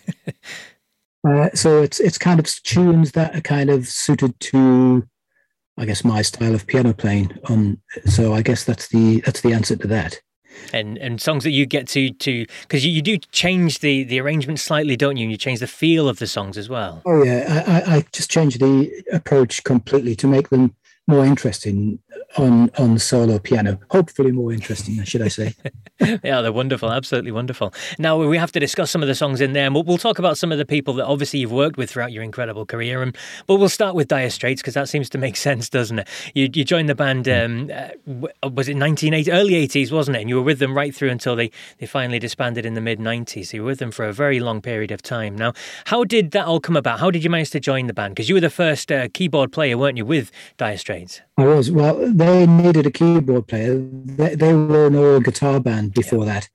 uh, 1.27 1.49
so 1.53 1.81
it's 1.81 2.01
it's 2.01 2.17
kind 2.17 2.37
of 2.37 2.45
tunes 2.63 3.13
that 3.13 3.33
are 3.33 3.41
kind 3.41 3.69
of 3.69 3.87
suited 3.87 4.37
to, 4.41 5.07
I 5.77 5.85
guess, 5.85 6.03
my 6.03 6.23
style 6.23 6.53
of 6.53 6.67
piano 6.67 6.93
playing. 6.93 7.37
On 7.45 7.79
so 8.05 8.33
I 8.33 8.41
guess 8.41 8.65
that's 8.65 8.89
the 8.89 9.21
that's 9.21 9.39
the 9.39 9.53
answer 9.53 9.77
to 9.77 9.87
that. 9.87 10.19
And 10.73 10.97
and 10.97 11.21
songs 11.21 11.45
that 11.45 11.51
you 11.51 11.65
get 11.65 11.87
to 11.89 12.11
to 12.11 12.45
because 12.63 12.85
you, 12.85 12.91
you 12.91 13.01
do 13.01 13.17
change 13.31 13.79
the 13.79 14.03
the 14.03 14.19
arrangement 14.19 14.59
slightly, 14.59 14.97
don't 14.97 15.15
you? 15.15 15.23
And 15.23 15.31
you 15.31 15.37
change 15.37 15.61
the 15.61 15.67
feel 15.67 16.09
of 16.09 16.19
the 16.19 16.27
songs 16.27 16.57
as 16.57 16.67
well. 16.67 17.01
Oh 17.05 17.23
yeah, 17.23 17.63
I, 17.65 17.95
I 17.95 18.05
just 18.11 18.29
change 18.29 18.57
the 18.57 18.91
approach 19.13 19.63
completely 19.63 20.17
to 20.17 20.27
make 20.27 20.49
them 20.49 20.75
more 21.07 21.25
interesting 21.25 21.99
on 22.37 22.69
on 22.77 22.97
solo 22.99 23.39
piano. 23.39 23.79
Hopefully, 23.89 24.31
more 24.31 24.51
interesting, 24.51 25.03
should 25.03 25.21
I 25.21 25.27
say? 25.27 25.53
yeah, 26.23 26.41
they're 26.41 26.51
wonderful, 26.51 26.91
absolutely 26.91 27.31
wonderful. 27.31 27.73
Now 27.99 28.17
we 28.17 28.37
have 28.37 28.51
to 28.53 28.59
discuss 28.59 28.91
some 28.91 29.01
of 29.01 29.07
the 29.07 29.15
songs 29.15 29.41
in 29.41 29.53
there, 29.53 29.65
and 29.65 29.75
we'll, 29.75 29.83
we'll 29.83 29.97
talk 29.97 30.19
about 30.19 30.37
some 30.37 30.51
of 30.51 30.57
the 30.57 30.65
people 30.65 30.93
that 30.95 31.05
obviously 31.05 31.39
you've 31.39 31.51
worked 31.51 31.77
with 31.77 31.89
throughout 31.89 32.11
your 32.11 32.23
incredible 32.23 32.65
career. 32.65 33.01
And 33.01 33.15
but 33.47 33.55
we'll 33.55 33.69
start 33.69 33.95
with 33.95 34.07
Dire 34.07 34.29
Straits 34.29 34.61
because 34.61 34.73
that 34.73 34.89
seems 34.89 35.09
to 35.09 35.17
make 35.17 35.35
sense, 35.47 35.69
doesn't 35.69 35.99
it? 35.99 36.07
You 36.33 36.49
you 36.53 36.63
joined 36.63 36.89
the 36.89 36.95
band, 36.95 37.27
um, 37.27 37.69
uh, 37.73 37.89
was 38.49 38.67
it 38.67 38.77
1980, 38.77 39.31
early 39.31 39.67
80s, 39.67 39.91
wasn't 39.91 40.17
it? 40.17 40.21
And 40.21 40.29
you 40.29 40.35
were 40.35 40.41
with 40.41 40.59
them 40.59 40.75
right 40.75 40.93
through 40.93 41.09
until 41.09 41.35
they 41.35 41.51
they 41.79 41.85
finally 41.85 42.19
disbanded 42.19 42.65
in 42.65 42.73
the 42.73 42.81
mid 42.81 42.99
90s. 42.99 43.47
So 43.47 43.57
you 43.57 43.63
were 43.63 43.67
with 43.67 43.79
them 43.79 43.91
for 43.91 44.05
a 44.05 44.13
very 44.13 44.39
long 44.39 44.61
period 44.61 44.91
of 44.91 45.01
time. 45.01 45.35
Now, 45.35 45.53
how 45.85 46.03
did 46.03 46.31
that 46.31 46.45
all 46.45 46.59
come 46.59 46.77
about? 46.77 46.99
How 46.99 47.11
did 47.11 47.23
you 47.23 47.29
manage 47.29 47.51
to 47.51 47.59
join 47.59 47.87
the 47.87 47.93
band? 47.93 48.15
Because 48.15 48.29
you 48.29 48.35
were 48.35 48.41
the 48.41 48.49
first 48.49 48.91
uh, 48.91 49.07
keyboard 49.13 49.51
player, 49.51 49.77
weren't 49.77 49.97
you, 49.97 50.05
with 50.05 50.31
Dire 50.57 50.77
Straits? 50.77 51.21
I 51.37 51.45
was. 51.45 51.71
Well, 51.71 52.11
they 52.21 52.45
needed 52.45 52.85
a 52.85 52.91
keyboard 52.91 53.47
player. 53.47 53.75
They, 53.75 54.35
they 54.35 54.53
were 54.53 54.87
an 54.87 54.95
all 54.95 55.19
guitar 55.19 55.59
band 55.59 55.93
before 55.93 56.25
that, 56.25 56.49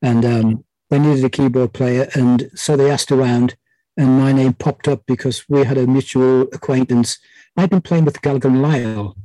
and 0.00 0.24
um, 0.24 0.64
they 0.90 0.98
needed 0.98 1.24
a 1.24 1.30
keyboard 1.30 1.72
player, 1.72 2.08
and 2.14 2.50
so 2.54 2.76
they 2.76 2.90
asked 2.90 3.12
around, 3.12 3.56
and 3.96 4.18
my 4.18 4.32
name 4.32 4.54
popped 4.54 4.88
up 4.88 5.04
because 5.06 5.48
we 5.48 5.64
had 5.64 5.78
a 5.78 5.86
mutual 5.86 6.42
acquaintance. 6.52 7.18
I'd 7.56 7.70
been 7.70 7.82
playing 7.82 8.04
with 8.04 8.22
Gallagher 8.22 8.48
and 8.48 8.62
Lyle. 8.62 9.16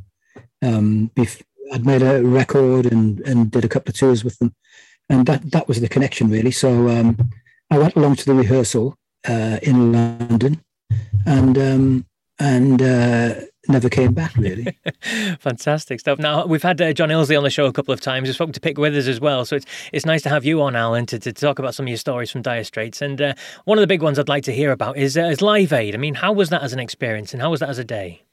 Um, 0.62 1.12
I'd 1.74 1.86
made 1.86 2.02
a 2.02 2.24
record 2.24 2.86
and 2.86 3.20
and 3.22 3.52
did 3.52 3.66
a 3.66 3.70
couple 3.70 3.92
of 3.92 3.98
tours 3.98 4.24
with 4.24 4.38
them, 4.40 4.54
and 5.10 5.26
that 5.26 5.52
that 5.52 5.68
was 5.68 5.82
the 5.82 5.90
connection 5.90 6.30
really. 6.30 6.52
So 6.52 6.90
um, 6.90 7.32
I 7.70 7.78
went 7.78 7.96
along 7.96 8.18
to 8.18 8.26
the 8.26 8.36
rehearsal 8.36 8.96
uh, 9.28 9.60
in 9.62 9.92
London, 9.92 10.62
and 11.26 11.58
um, 11.58 12.06
and 12.40 12.82
uh, 12.82 13.34
never 13.70 13.90
came 13.90 14.14
back 14.14 14.36
really. 14.36 14.78
Fantastic 15.40 16.00
stuff. 16.00 16.20
Now 16.20 16.46
we've 16.46 16.64
had 16.64 16.82
uh, 16.82 16.94
John 16.94 17.10
Illsley 17.10 17.38
on 17.38 17.44
the 17.44 17.50
show 17.50 17.66
a 17.66 17.74
couple 17.74 17.94
of 17.94 18.02
times. 18.02 18.28
We've 18.28 18.36
spoken 18.36 18.54
to 18.54 18.60
Pick 18.60 18.78
Withers 18.78 19.08
as 19.08 19.20
well, 19.20 19.46
so 19.46 19.56
it's 19.56 19.66
it's 19.92 20.06
nice 20.06 20.22
to 20.24 20.30
have 20.30 20.46
you 20.46 20.62
on, 20.62 20.76
Alan, 20.76 21.06
to, 21.08 21.20
to 21.20 21.34
talk 21.34 21.60
about 21.60 21.76
some 21.76 21.86
of 21.86 21.90
your 21.90 21.98
stories 21.98 22.32
from 22.32 22.42
Dire 22.42 22.64
Straits. 22.64 23.02
And 23.02 23.22
uh, 23.22 23.34
one 23.66 23.78
of 23.78 23.82
the 23.82 23.88
big 23.88 24.02
ones 24.02 24.20
I'd 24.20 24.30
like 24.30 24.44
to 24.46 24.54
hear 24.54 24.72
about 24.72 24.98
is 24.98 25.18
uh, 25.18 25.24
is 25.24 25.42
Live 25.42 25.74
Aid. 25.74 25.96
I 25.96 25.98
mean, 25.98 26.16
how 26.16 26.32
was 26.32 26.50
that 26.50 26.64
as 26.64 26.74
an 26.74 26.80
experience, 26.80 27.34
and 27.34 27.42
how 27.42 27.52
was 27.52 27.60
that 27.60 27.70
as 27.70 27.80
a 27.80 27.84
day? 27.84 28.24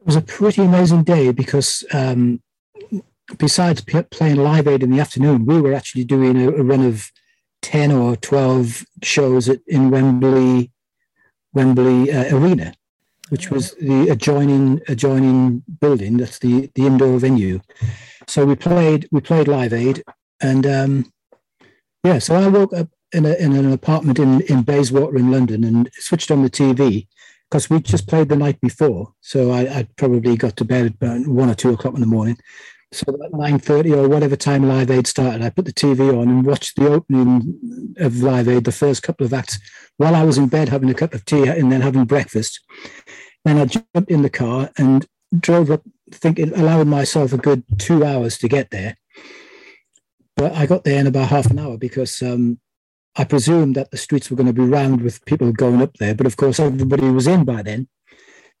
It 0.00 0.06
was 0.06 0.16
a 0.16 0.22
pretty 0.22 0.62
amazing 0.62 1.04
day 1.04 1.32
because 1.32 1.84
um, 1.92 2.42
besides 3.38 3.80
p- 3.80 4.02
playing 4.02 4.36
Live 4.36 4.66
Aid 4.66 4.82
in 4.82 4.90
the 4.90 5.00
afternoon, 5.00 5.46
we 5.46 5.60
were 5.60 5.72
actually 5.72 6.04
doing 6.04 6.40
a, 6.40 6.48
a 6.50 6.62
run 6.62 6.84
of 6.84 7.10
ten 7.62 7.90
or 7.90 8.16
twelve 8.16 8.84
shows 9.02 9.48
at, 9.48 9.60
in 9.66 9.90
Wembley 9.90 10.70
Wembley 11.52 12.12
uh, 12.12 12.36
Arena 12.36 12.74
which 13.34 13.50
was 13.50 13.72
the 13.80 14.10
adjoining 14.10 14.80
adjoining 14.86 15.64
building. 15.80 16.18
That's 16.18 16.38
the 16.38 16.70
the 16.76 16.86
indoor 16.86 17.18
venue. 17.18 17.58
So 18.28 18.46
we 18.46 18.54
played 18.54 19.08
we 19.10 19.20
played 19.20 19.48
Live 19.48 19.72
Aid, 19.72 20.04
and 20.40 20.64
um, 20.64 21.12
yeah. 22.04 22.20
So 22.20 22.36
I 22.36 22.46
woke 22.46 22.72
up 22.72 22.90
in, 23.12 23.26
a, 23.26 23.34
in 23.34 23.56
an 23.56 23.72
apartment 23.72 24.20
in 24.20 24.42
in 24.42 24.62
Bayswater 24.62 25.16
in 25.16 25.32
London 25.32 25.64
and 25.64 25.90
switched 25.94 26.30
on 26.30 26.44
the 26.44 26.48
TV 26.48 27.08
because 27.50 27.68
we 27.68 27.80
just 27.80 28.06
played 28.06 28.28
the 28.28 28.36
night 28.36 28.60
before. 28.60 29.12
So 29.20 29.50
I, 29.50 29.62
I 29.78 29.88
probably 29.96 30.36
got 30.36 30.56
to 30.58 30.64
bed 30.64 30.86
about 30.86 31.26
one 31.26 31.50
or 31.50 31.56
two 31.56 31.72
o'clock 31.72 31.94
in 31.94 32.00
the 32.00 32.06
morning. 32.06 32.38
So 32.92 33.04
at 33.24 33.34
nine 33.34 33.58
thirty 33.58 33.92
or 33.92 34.08
whatever 34.08 34.36
time 34.36 34.68
Live 34.68 34.92
Aid 34.92 35.08
started, 35.08 35.42
I 35.42 35.50
put 35.50 35.64
the 35.64 35.72
TV 35.72 36.16
on 36.16 36.28
and 36.28 36.46
watched 36.46 36.76
the 36.76 36.86
opening 36.86 37.94
of 37.96 38.22
Live 38.22 38.46
Aid, 38.46 38.62
the 38.62 38.70
first 38.70 39.02
couple 39.02 39.26
of 39.26 39.34
acts, 39.34 39.58
while 39.96 40.14
I 40.14 40.22
was 40.22 40.38
in 40.38 40.46
bed 40.46 40.68
having 40.68 40.88
a 40.90 40.94
cup 40.94 41.14
of 41.14 41.24
tea 41.24 41.48
and 41.48 41.72
then 41.72 41.80
having 41.80 42.04
breakfast. 42.04 42.60
Then 43.44 43.58
I 43.58 43.66
jumped 43.66 44.10
in 44.10 44.22
the 44.22 44.30
car 44.30 44.70
and 44.76 45.06
drove 45.38 45.70
up, 45.70 45.82
thinking, 46.10 46.52
allowing 46.54 46.88
myself 46.88 47.32
a 47.32 47.38
good 47.38 47.62
two 47.78 48.04
hours 48.04 48.38
to 48.38 48.48
get 48.48 48.70
there. 48.70 48.96
But 50.36 50.52
I 50.52 50.66
got 50.66 50.84
there 50.84 50.98
in 50.98 51.06
about 51.06 51.28
half 51.28 51.50
an 51.50 51.58
hour 51.58 51.76
because 51.78 52.22
um, 52.22 52.58
I 53.16 53.24
presumed 53.24 53.76
that 53.76 53.90
the 53.90 53.96
streets 53.96 54.30
were 54.30 54.36
going 54.36 54.46
to 54.46 54.52
be 54.52 54.62
round 54.62 55.02
with 55.02 55.24
people 55.26 55.52
going 55.52 55.82
up 55.82 55.94
there. 55.98 56.14
But 56.14 56.26
of 56.26 56.36
course, 56.36 56.58
everybody 56.58 57.08
was 57.10 57.26
in 57.26 57.44
by 57.44 57.62
then. 57.62 57.88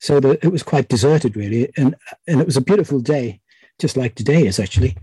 So 0.00 0.20
the, 0.20 0.38
it 0.44 0.52
was 0.52 0.62
quite 0.62 0.88
deserted, 0.88 1.36
really. 1.36 1.72
And, 1.76 1.96
and 2.26 2.40
it 2.40 2.46
was 2.46 2.56
a 2.56 2.60
beautiful 2.60 3.00
day, 3.00 3.40
just 3.80 3.96
like 3.96 4.14
today 4.14 4.46
is 4.46 4.60
actually, 4.60 4.96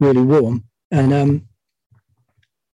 really 0.00 0.22
warm. 0.22 0.64
And 0.90 1.12
um, 1.12 1.48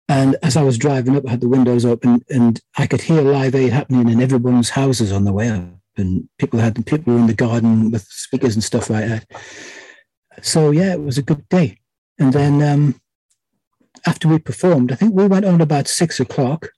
And 0.10 0.36
as 0.42 0.58
I 0.58 0.64
was 0.64 0.78
driving 0.78 1.16
up, 1.16 1.26
I 1.26 1.32
had 1.32 1.42
the 1.42 1.48
windows 1.48 1.86
open, 1.86 2.26
and 2.30 2.60
I 2.76 2.88
could 2.88 3.02
hear 3.02 3.22
Live 3.22 3.56
Aid 3.56 3.72
happening 3.72 4.10
in 4.10 4.22
everyone's 4.22 4.72
houses 4.72 5.12
on 5.12 5.24
the 5.24 5.32
way 5.32 5.50
up. 5.50 5.79
And 6.00 6.28
people 6.38 6.60
had 6.60 6.86
people 6.86 7.14
were 7.14 7.20
in 7.20 7.28
the 7.28 7.34
garden 7.34 7.92
with 7.92 8.04
speakers 8.04 8.56
and 8.56 8.64
stuff 8.64 8.90
like 8.90 9.08
that. 9.08 9.26
So 10.42 10.72
yeah, 10.72 10.94
it 10.94 11.02
was 11.02 11.18
a 11.18 11.24
good 11.24 11.48
day. 11.50 11.80
And 12.18 12.34
then 12.34 12.62
um, 12.62 13.02
after 14.06 14.28
we 14.28 14.40
performed, 14.40 14.92
I 14.92 14.96
think 14.96 15.14
we 15.14 15.28
went 15.28 15.46
on 15.46 15.62
about 15.62 15.88
six 15.88 16.20
o'clock, 16.20 16.70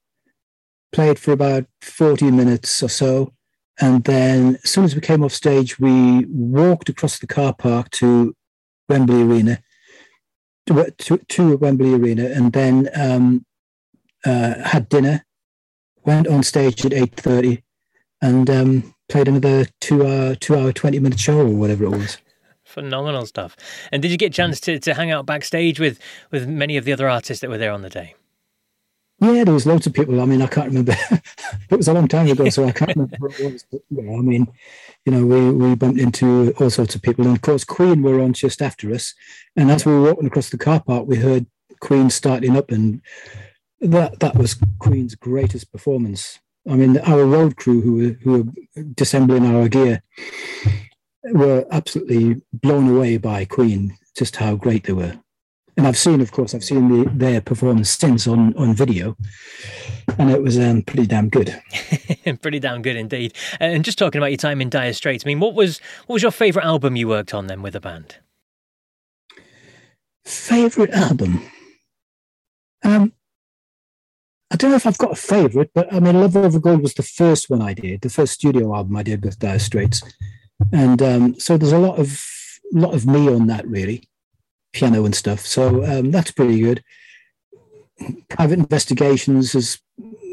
played 0.91 1.19
for 1.19 1.31
about 1.31 1.65
40 1.81 2.31
minutes 2.31 2.81
or 2.83 2.89
so. 2.89 3.33
And 3.79 4.03
then 4.03 4.59
as 4.63 4.69
soon 4.69 4.83
as 4.83 4.95
we 4.95 5.01
came 5.01 5.23
off 5.23 5.33
stage, 5.33 5.79
we 5.79 6.25
walked 6.25 6.89
across 6.89 7.19
the 7.19 7.27
car 7.27 7.53
park 7.53 7.89
to 7.91 8.35
Wembley 8.87 9.23
Arena, 9.23 9.59
to, 10.67 10.91
to, 10.97 11.17
to 11.17 11.57
Wembley 11.57 11.93
Arena, 11.93 12.25
and 12.25 12.53
then 12.53 12.89
um, 12.95 13.45
uh, 14.25 14.61
had 14.63 14.89
dinner, 14.89 15.25
went 16.03 16.27
on 16.27 16.43
stage 16.43 16.85
at 16.85 16.91
8.30 16.91 17.63
and 18.21 18.49
um, 18.49 18.93
played 19.11 19.27
another 19.27 19.67
two 19.81 20.07
hour, 20.07 20.35
two 20.35 20.55
hour, 20.55 20.71
20 20.71 20.99
minute 20.99 21.19
show 21.19 21.39
or 21.39 21.47
whatever 21.47 21.83
it 21.83 21.89
was. 21.89 22.17
Phenomenal 22.63 23.25
stuff. 23.25 23.57
And 23.91 24.01
did 24.01 24.09
you 24.09 24.17
get 24.17 24.27
a 24.27 24.35
chance 24.35 24.59
to, 24.61 24.79
to 24.79 24.93
hang 24.93 25.11
out 25.11 25.25
backstage 25.25 25.79
with, 25.79 25.99
with 26.31 26.47
many 26.47 26.77
of 26.77 26.85
the 26.85 26.93
other 26.93 27.09
artists 27.09 27.41
that 27.41 27.49
were 27.49 27.57
there 27.57 27.73
on 27.73 27.81
the 27.81 27.89
day? 27.89 28.15
Yeah, 29.19 29.43
there 29.43 29.53
was 29.53 29.67
loads 29.67 29.85
of 29.85 29.93
people. 29.93 30.19
I 30.21 30.25
mean, 30.25 30.41
I 30.41 30.47
can't 30.47 30.69
remember. 30.69 30.95
it 31.69 31.75
was 31.75 31.89
a 31.89 31.93
long 31.93 32.07
time 32.07 32.27
ago, 32.27 32.49
so 32.49 32.65
I 32.65 32.71
can't 32.71 32.95
remember 32.95 33.17
what 33.19 33.39
it 33.39 33.51
was. 33.51 33.65
But, 33.69 33.81
yeah, 33.89 34.11
I 34.13 34.21
mean, 34.21 34.47
you 35.05 35.11
know, 35.11 35.25
we, 35.25 35.51
we 35.51 35.75
bumped 35.75 35.99
into 35.99 36.53
all 36.59 36.71
sorts 36.71 36.95
of 36.95 37.03
people. 37.03 37.25
And 37.25 37.35
of 37.35 37.41
course, 37.41 37.63
Queen 37.63 38.01
were 38.01 38.21
on 38.21 38.33
just 38.33 38.61
after 38.61 38.91
us. 38.93 39.13
And 39.55 39.69
as 39.69 39.85
we 39.85 39.91
were 39.91 40.01
walking 40.01 40.25
across 40.25 40.49
the 40.49 40.57
car 40.57 40.81
park, 40.81 41.05
we 41.05 41.17
heard 41.17 41.45
Queen 41.81 42.09
starting 42.09 42.57
up. 42.57 42.71
And 42.71 43.01
that 43.81 44.21
that 44.21 44.35
was 44.35 44.55
Queen's 44.79 45.15
greatest 45.15 45.71
performance. 45.71 46.39
I 46.69 46.75
mean, 46.75 46.97
our 46.99 47.25
road 47.25 47.57
crew 47.57 47.81
who 47.81 47.93
were, 47.93 48.13
who 48.21 48.31
were 48.31 48.83
disassembling 48.93 49.51
our 49.51 49.67
gear 49.67 50.03
were 51.23 51.65
absolutely 51.71 52.41
blown 52.53 52.95
away 52.95 53.17
by 53.17 53.45
Queen, 53.45 53.97
just 54.15 54.35
how 54.35 54.55
great 54.55 54.83
they 54.83 54.93
were. 54.93 55.17
And 55.77 55.87
I've 55.87 55.97
seen, 55.97 56.21
of 56.21 56.31
course, 56.31 56.53
I've 56.53 56.63
seen 56.63 56.89
the, 56.89 57.09
their 57.09 57.41
performance 57.41 57.89
since 57.89 58.27
on, 58.27 58.55
on 58.57 58.75
video, 58.75 59.15
and 60.17 60.29
it 60.29 60.43
was 60.43 60.59
um, 60.59 60.81
pretty 60.83 61.07
damn 61.07 61.29
good. 61.29 61.59
pretty 62.41 62.59
damn 62.59 62.81
good 62.81 62.97
indeed. 62.97 63.33
And 63.59 63.83
just 63.85 63.97
talking 63.97 64.19
about 64.19 64.31
your 64.31 64.37
time 64.37 64.61
in 64.61 64.69
Dire 64.69 64.93
Straits, 64.93 65.25
I 65.25 65.27
mean, 65.27 65.39
what 65.39 65.55
was 65.55 65.79
what 66.07 66.15
was 66.15 66.21
your 66.21 66.31
favourite 66.31 66.65
album 66.65 66.97
you 66.97 67.07
worked 67.07 67.33
on 67.33 67.47
then 67.47 67.61
with 67.61 67.73
the 67.73 67.79
band? 67.79 68.17
Favorite 70.25 70.91
album? 70.91 71.41
Um, 72.83 73.13
I 74.51 74.57
don't 74.57 74.71
know 74.71 74.75
if 74.75 74.85
I've 74.85 74.97
got 74.97 75.13
a 75.13 75.15
favourite, 75.15 75.69
but 75.73 75.91
I 75.93 75.99
mean, 75.99 76.19
Love 76.19 76.35
Over 76.35 76.59
Gold 76.59 76.81
was 76.81 76.93
the 76.93 77.03
first 77.03 77.49
one 77.49 77.61
I 77.61 77.73
did, 77.73 78.01
the 78.01 78.09
first 78.09 78.33
studio 78.33 78.75
album 78.75 78.97
I 78.97 79.03
did 79.03 79.23
with 79.23 79.39
Dire 79.39 79.59
Straits 79.59 80.01
and 80.71 81.01
um, 81.01 81.39
so 81.39 81.57
there's 81.57 81.71
a 81.71 81.79
lot 81.79 81.97
of 81.97 82.23
lot 82.73 82.93
of 82.93 83.05
me 83.05 83.27
on 83.27 83.47
that 83.47 83.67
really, 83.67 84.07
piano 84.73 85.05
and 85.05 85.15
stuff. 85.15 85.41
So 85.41 85.83
um, 85.85 86.11
that's 86.11 86.31
pretty 86.31 86.59
good. 86.59 86.83
Private 88.29 88.59
Investigations 88.59 89.53
is 89.55 89.79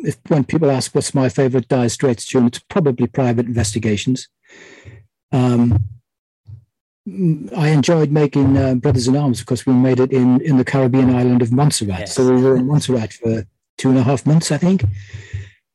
if 0.04 0.16
when 0.28 0.44
people 0.44 0.70
ask 0.70 0.94
what's 0.94 1.14
my 1.14 1.28
favorite 1.28 1.68
Dire 1.68 1.88
Straits 1.88 2.26
tune, 2.26 2.46
it's 2.46 2.58
probably 2.58 3.06
Private 3.06 3.46
Investigations. 3.46 4.28
Um, 5.32 5.78
I 7.56 7.68
enjoyed 7.68 8.10
making 8.10 8.56
uh, 8.56 8.74
Brothers 8.74 9.08
in 9.08 9.16
Arms 9.16 9.40
because 9.40 9.66
we 9.66 9.72
made 9.72 10.00
it 10.00 10.12
in 10.12 10.40
in 10.42 10.56
the 10.56 10.64
Caribbean 10.64 11.14
island 11.14 11.42
of 11.42 11.52
Montserrat. 11.52 12.00
Yes. 12.00 12.14
So 12.14 12.34
we 12.34 12.42
were 12.42 12.56
in 12.56 12.66
Montserrat 12.66 13.12
for 13.12 13.46
two 13.78 13.88
and 13.88 13.98
a 13.98 14.02
half 14.02 14.26
months, 14.26 14.52
I 14.52 14.58
think. 14.58 14.84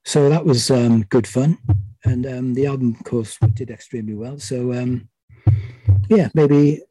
So 0.05 0.29
that 0.29 0.45
was 0.45 0.69
um, 0.69 1.03
good 1.03 1.25
fun 1.25 1.57
and 2.05 2.25
um, 2.25 2.53
the 2.53 2.65
album, 2.65 2.95
of 3.00 3.05
course, 3.05 3.38
did 3.53 3.72
extremely 3.72 4.13
well. 4.13 4.39
So, 4.39 4.74
um, 4.74 5.10
yeah, 6.10 6.29
maybe 6.33 6.81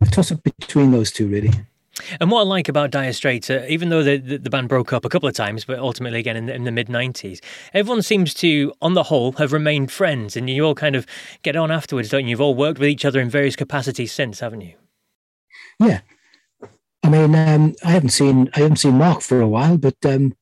a 0.00 0.06
toss 0.06 0.32
up 0.32 0.42
between 0.42 0.92
those 0.92 1.12
two, 1.12 1.28
really. 1.28 1.50
And 2.18 2.30
what 2.30 2.40
I 2.40 2.44
like 2.44 2.68
about 2.68 2.90
Dire 2.90 3.12
Straits, 3.12 3.50
uh, 3.50 3.66
even 3.68 3.90
though 3.90 4.02
the, 4.02 4.16
the, 4.16 4.38
the, 4.38 4.50
band 4.50 4.70
broke 4.70 4.92
up 4.92 5.04
a 5.04 5.10
couple 5.10 5.28
of 5.28 5.34
times, 5.34 5.66
but 5.66 5.78
ultimately 5.78 6.18
again 6.18 6.36
in 6.36 6.46
the, 6.46 6.54
in 6.54 6.64
the 6.64 6.72
mid 6.72 6.88
90s, 6.88 7.40
everyone 7.74 8.00
seems 8.00 8.32
to, 8.34 8.72
on 8.80 8.94
the 8.94 9.04
whole, 9.04 9.32
have 9.32 9.52
remained 9.52 9.92
friends 9.92 10.34
and 10.34 10.48
you 10.48 10.64
all 10.64 10.74
kind 10.74 10.96
of 10.96 11.06
get 11.42 11.56
on 11.56 11.70
afterwards, 11.70 12.08
don't 12.08 12.24
you? 12.24 12.30
You've 12.30 12.40
all 12.40 12.54
worked 12.54 12.78
with 12.78 12.88
each 12.88 13.04
other 13.04 13.20
in 13.20 13.28
various 13.28 13.54
capacities 13.54 14.12
since, 14.12 14.40
haven't 14.40 14.62
you? 14.62 14.74
Yeah. 15.78 16.00
I 17.02 17.08
mean, 17.08 17.34
um, 17.34 17.74
I 17.84 17.90
haven't 17.92 18.10
seen 18.10 18.50
I 18.54 18.60
haven't 18.60 18.76
seen 18.76 18.98
Mark 18.98 19.22
for 19.22 19.40
a 19.40 19.48
while, 19.48 19.78
but 19.78 19.96
um, 20.04 20.34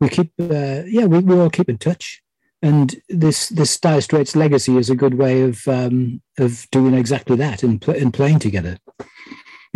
we 0.00 0.08
keep, 0.08 0.32
uh, 0.40 0.82
yeah, 0.86 1.04
we, 1.04 1.18
we 1.20 1.38
all 1.38 1.50
keep 1.50 1.68
in 1.68 1.78
touch 1.78 2.22
and 2.62 2.96
this 3.08 3.48
this 3.50 3.78
Dire 3.78 4.00
Straits 4.00 4.34
legacy 4.34 4.76
is 4.76 4.90
a 4.90 4.96
good 4.96 5.14
way 5.14 5.42
of 5.42 5.66
um, 5.68 6.22
of 6.38 6.66
doing 6.70 6.94
exactly 6.94 7.36
that 7.36 7.62
and, 7.62 7.80
pl- 7.80 7.94
and 7.94 8.12
playing 8.12 8.38
together. 8.38 8.78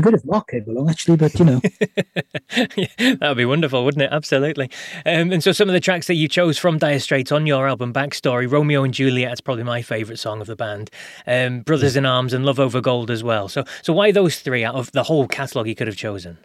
Good 0.01 0.15
if 0.15 0.25
Mark 0.25 0.49
came 0.49 0.65
along, 0.69 0.89
actually, 0.89 1.17
but 1.17 1.39
you 1.39 1.45
know, 1.45 1.61
yeah, 2.77 2.87
that 2.99 3.19
would 3.23 3.37
be 3.37 3.45
wonderful, 3.45 3.85
wouldn't 3.85 4.03
it? 4.03 4.11
Absolutely. 4.13 4.71
Um, 5.05 5.33
and 5.33 5.43
so, 5.43 5.53
some 5.53 5.69
of 5.69 5.73
the 5.73 5.81
tracks 5.81 6.07
that 6.07 6.15
you 6.15 6.29
chose 6.29 6.59
from 6.59 6.79
Dire 6.79 6.99
Straits 6.99 7.33
on 7.33 7.47
your 7.47 7.69
album 7.69 7.93
Backstory, 7.93 8.51
Romeo 8.51 8.83
and 8.83 8.95
Juliet 8.95 9.33
is 9.33 9.41
probably 9.41 9.65
my 9.65 9.83
favourite 9.83 10.19
song 10.19 10.41
of 10.41 10.47
the 10.47 10.57
band. 10.57 10.91
Um, 11.27 11.61
Brothers 11.61 11.97
in 11.97 12.07
Arms 12.07 12.33
and 12.33 12.45
Love 12.45 12.59
Over 12.59 12.81
Gold 12.81 13.11
as 13.11 13.23
well. 13.23 13.49
So, 13.49 13.65
so 13.83 13.93
why 13.93 14.11
those 14.13 14.39
three 14.39 14.65
out 14.65 14.75
of 14.75 14.93
the 14.93 15.03
whole 15.03 15.27
catalogue 15.27 15.67
you 15.69 15.75
could 15.75 15.87
have 15.87 15.97
chosen? 15.97 16.39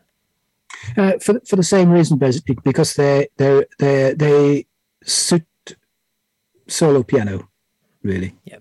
Uh, 0.98 1.14
for 1.20 1.40
for 1.48 1.56
the 1.56 1.64
same 1.64 1.90
reason, 1.90 2.18
basically, 2.18 2.58
because 2.64 2.96
they 2.96 3.28
they 3.38 3.66
they 3.80 4.14
they 4.14 4.66
suit 5.04 5.46
solo 6.68 7.04
piano, 7.04 7.50
really. 8.04 8.36
Yeah. 8.44 8.58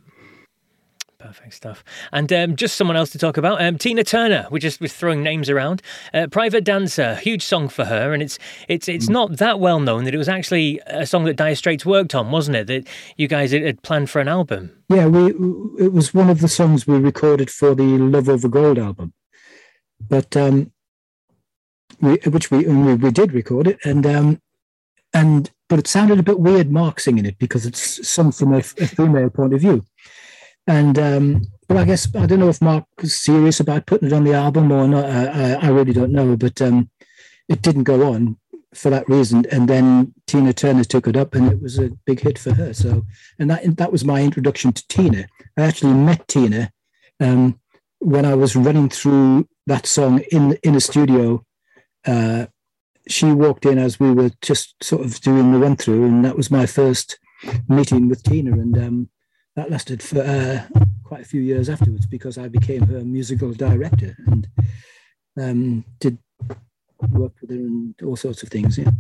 Perfect 1.34 1.54
stuff. 1.54 1.82
And 2.12 2.32
um, 2.32 2.54
just 2.54 2.76
someone 2.76 2.96
else 2.96 3.10
to 3.10 3.18
talk 3.18 3.36
about. 3.36 3.60
Um, 3.60 3.76
Tina 3.76 4.04
Turner. 4.04 4.46
We're 4.52 4.60
just 4.60 4.80
we're 4.80 4.86
throwing 4.86 5.24
names 5.24 5.50
around. 5.50 5.82
Uh, 6.12 6.28
Private 6.30 6.62
Dancer, 6.62 7.16
huge 7.16 7.42
song 7.42 7.68
for 7.68 7.86
her, 7.86 8.12
and 8.12 8.22
it's 8.22 8.38
it's 8.68 8.88
it's 8.88 9.06
mm. 9.06 9.14
not 9.14 9.38
that 9.38 9.58
well 9.58 9.80
known 9.80 10.04
that 10.04 10.14
it 10.14 10.18
was 10.18 10.28
actually 10.28 10.80
a 10.86 11.04
song 11.04 11.24
that 11.24 11.34
Dire 11.34 11.56
Straits 11.56 11.84
worked 11.84 12.14
on, 12.14 12.30
wasn't 12.30 12.56
it? 12.56 12.68
That 12.68 12.86
you 13.16 13.26
guys 13.26 13.50
had 13.50 13.82
planned 13.82 14.10
for 14.10 14.20
an 14.20 14.28
album. 14.28 14.70
Yeah, 14.88 15.06
we 15.06 15.30
it 15.84 15.92
was 15.92 16.14
one 16.14 16.30
of 16.30 16.40
the 16.40 16.46
songs 16.46 16.86
we 16.86 16.98
recorded 16.98 17.50
for 17.50 17.74
the 17.74 17.82
Love 17.82 18.28
Over 18.28 18.46
Gold 18.46 18.78
album, 18.78 19.12
but 20.08 20.36
um, 20.36 20.70
we, 22.00 22.14
which 22.26 22.52
we, 22.52 22.64
we 22.64 22.94
we 22.94 23.10
did 23.10 23.32
record 23.32 23.66
it, 23.66 23.80
and 23.84 24.06
um, 24.06 24.40
and 25.12 25.50
but 25.68 25.80
it 25.80 25.88
sounded 25.88 26.20
a 26.20 26.22
bit 26.22 26.38
weird 26.38 26.70
Mark 26.70 27.00
singing 27.00 27.26
it 27.26 27.40
because 27.40 27.66
it's 27.66 28.06
some 28.08 28.30
from 28.30 28.52
a, 28.52 28.58
a 28.58 28.62
female 28.86 29.30
point 29.30 29.52
of 29.52 29.60
view. 29.60 29.84
And 30.66 30.98
um, 30.98 31.42
but 31.68 31.76
I 31.76 31.84
guess 31.84 32.14
I 32.14 32.26
don't 32.26 32.40
know 32.40 32.48
if 32.48 32.62
Mark 32.62 32.84
was 33.00 33.14
serious 33.18 33.60
about 33.60 33.86
putting 33.86 34.08
it 34.08 34.14
on 34.14 34.24
the 34.24 34.34
album 34.34 34.72
or 34.72 34.88
not. 34.88 35.04
I, 35.04 35.54
I 35.54 35.68
really 35.68 35.92
don't 35.92 36.12
know, 36.12 36.36
but 36.36 36.60
um, 36.62 36.90
it 37.48 37.62
didn't 37.62 37.84
go 37.84 38.12
on 38.12 38.38
for 38.74 38.90
that 38.90 39.08
reason. 39.08 39.46
And 39.50 39.68
then 39.68 40.14
Tina 40.26 40.52
Turner 40.52 40.84
took 40.84 41.06
it 41.06 41.16
up, 41.16 41.34
and 41.34 41.52
it 41.52 41.60
was 41.60 41.78
a 41.78 41.90
big 42.06 42.20
hit 42.20 42.38
for 42.38 42.54
her. 42.54 42.72
So, 42.72 43.04
and 43.38 43.50
that 43.50 43.76
that 43.76 43.92
was 43.92 44.04
my 44.04 44.22
introduction 44.22 44.72
to 44.72 44.88
Tina. 44.88 45.26
I 45.56 45.62
actually 45.62 45.94
met 45.94 46.28
Tina 46.28 46.72
um, 47.20 47.60
when 47.98 48.24
I 48.24 48.34
was 48.34 48.56
running 48.56 48.88
through 48.88 49.48
that 49.66 49.86
song 49.86 50.20
in 50.30 50.58
in 50.62 50.74
a 50.74 50.80
studio 50.80 51.44
uh, 52.06 52.46
she 53.08 53.26
walked 53.26 53.66
in 53.66 53.78
as 53.78 54.00
we 54.00 54.12
were 54.12 54.30
just 54.40 54.74
sort 54.82 55.04
of 55.04 55.20
doing 55.20 55.52
the 55.52 55.58
run 55.58 55.76
through, 55.76 56.04
and 56.04 56.24
that 56.24 56.36
was 56.36 56.50
my 56.50 56.66
first 56.66 57.18
meeting 57.68 58.08
with 58.08 58.22
Tina, 58.22 58.52
and 58.52 58.78
um, 58.78 59.08
that 59.56 59.70
lasted 59.70 60.02
for 60.02 60.20
uh, 60.20 60.62
quite 61.04 61.22
a 61.22 61.24
few 61.24 61.40
years 61.40 61.68
afterwards 61.68 62.06
because 62.06 62.38
I 62.38 62.48
became 62.48 62.82
her 62.86 63.00
musical 63.00 63.52
director 63.52 64.16
and 64.26 64.48
um, 65.40 65.84
did 66.00 66.18
work 67.10 67.32
with 67.40 67.50
her 67.50 67.56
and 67.56 67.94
all 68.04 68.16
sorts 68.16 68.42
of 68.42 68.48
things. 68.48 68.78
Yeah. 68.78 68.90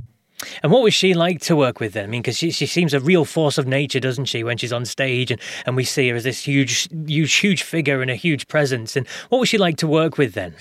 And 0.62 0.72
what 0.72 0.82
was 0.82 0.94
she 0.94 1.14
like 1.14 1.40
to 1.42 1.56
work 1.56 1.80
with 1.80 1.92
then? 1.92 2.04
I 2.04 2.06
mean, 2.08 2.22
because 2.22 2.36
she, 2.36 2.50
she 2.50 2.66
seems 2.66 2.92
a 2.92 3.00
real 3.00 3.24
force 3.24 3.56
of 3.56 3.66
nature, 3.66 4.00
doesn't 4.00 4.26
she, 4.26 4.44
when 4.44 4.56
she's 4.56 4.72
on 4.72 4.84
stage 4.84 5.30
and, 5.30 5.40
and 5.64 5.76
we 5.76 5.84
see 5.84 6.08
her 6.08 6.16
as 6.16 6.24
this 6.24 6.44
huge, 6.44 6.88
huge, 7.06 7.34
huge 7.34 7.62
figure 7.62 8.02
and 8.02 8.10
a 8.10 8.16
huge 8.16 8.48
presence. 8.48 8.96
And 8.96 9.06
what 9.28 9.38
was 9.38 9.48
she 9.48 9.58
like 9.58 9.76
to 9.78 9.86
work 9.86 10.18
with 10.18 10.34
then? 10.34 10.54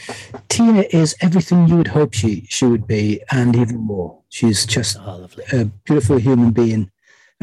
Tina 0.50 0.86
is 0.92 1.16
everything 1.22 1.68
you 1.68 1.78
would 1.78 1.88
hope 1.88 2.14
she, 2.14 2.46
she 2.50 2.66
would 2.66 2.88
be 2.88 3.22
and 3.32 3.56
even 3.56 3.78
more. 3.78 4.20
She's 4.30 4.66
just 4.66 4.98
oh, 5.00 5.28
a 5.52 5.66
beautiful 5.66 6.18
human 6.18 6.52
being, 6.52 6.90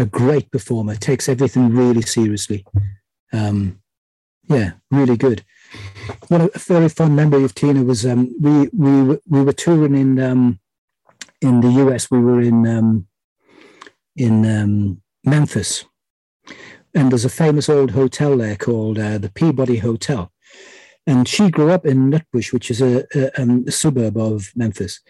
a 0.01 0.07
great 0.07 0.51
performer, 0.51 0.97
takes 0.97 1.29
everything 1.29 1.75
really 1.75 2.03
seriously. 2.03 2.65
Um, 3.33 3.81
yeah, 4.49 4.73
really 4.91 5.17
good. 5.17 5.45
One 6.29 6.41
a 6.53 6.59
very 6.59 6.89
fond 6.89 7.15
memory 7.15 7.45
of 7.45 7.55
Tina 7.55 7.85
was 7.85 8.05
um, 8.05 8.35
we 8.41 8.69
we 8.73 9.19
we 9.29 9.43
were 9.43 9.53
touring 9.53 9.95
in 9.95 10.19
um, 10.19 10.59
in 11.41 11.61
the 11.61 11.71
US, 11.83 12.11
we 12.11 12.19
were 12.19 12.41
in 12.41 12.67
um, 12.67 13.07
in 14.17 14.45
um, 14.47 15.03
Memphis, 15.23 15.85
and 16.95 17.13
there's 17.13 17.27
a 17.27 17.31
famous 17.45 17.69
old 17.69 17.93
hotel 17.93 18.37
there 18.39 18.57
called 18.57 18.99
uh, 18.99 19.19
the 19.19 19.31
Peabody 19.31 19.77
Hotel. 19.77 20.33
And 21.07 21.27
she 21.27 21.51
grew 21.51 21.71
up 21.71 21.87
in 21.87 22.11
Nutbush, 22.11 22.53
which 22.53 22.71
is 22.71 22.81
a, 22.81 23.05
a, 23.15 23.41
um, 23.41 23.65
a 23.67 23.73
suburb 23.73 24.17
of 24.17 24.53
Memphis. 24.55 25.01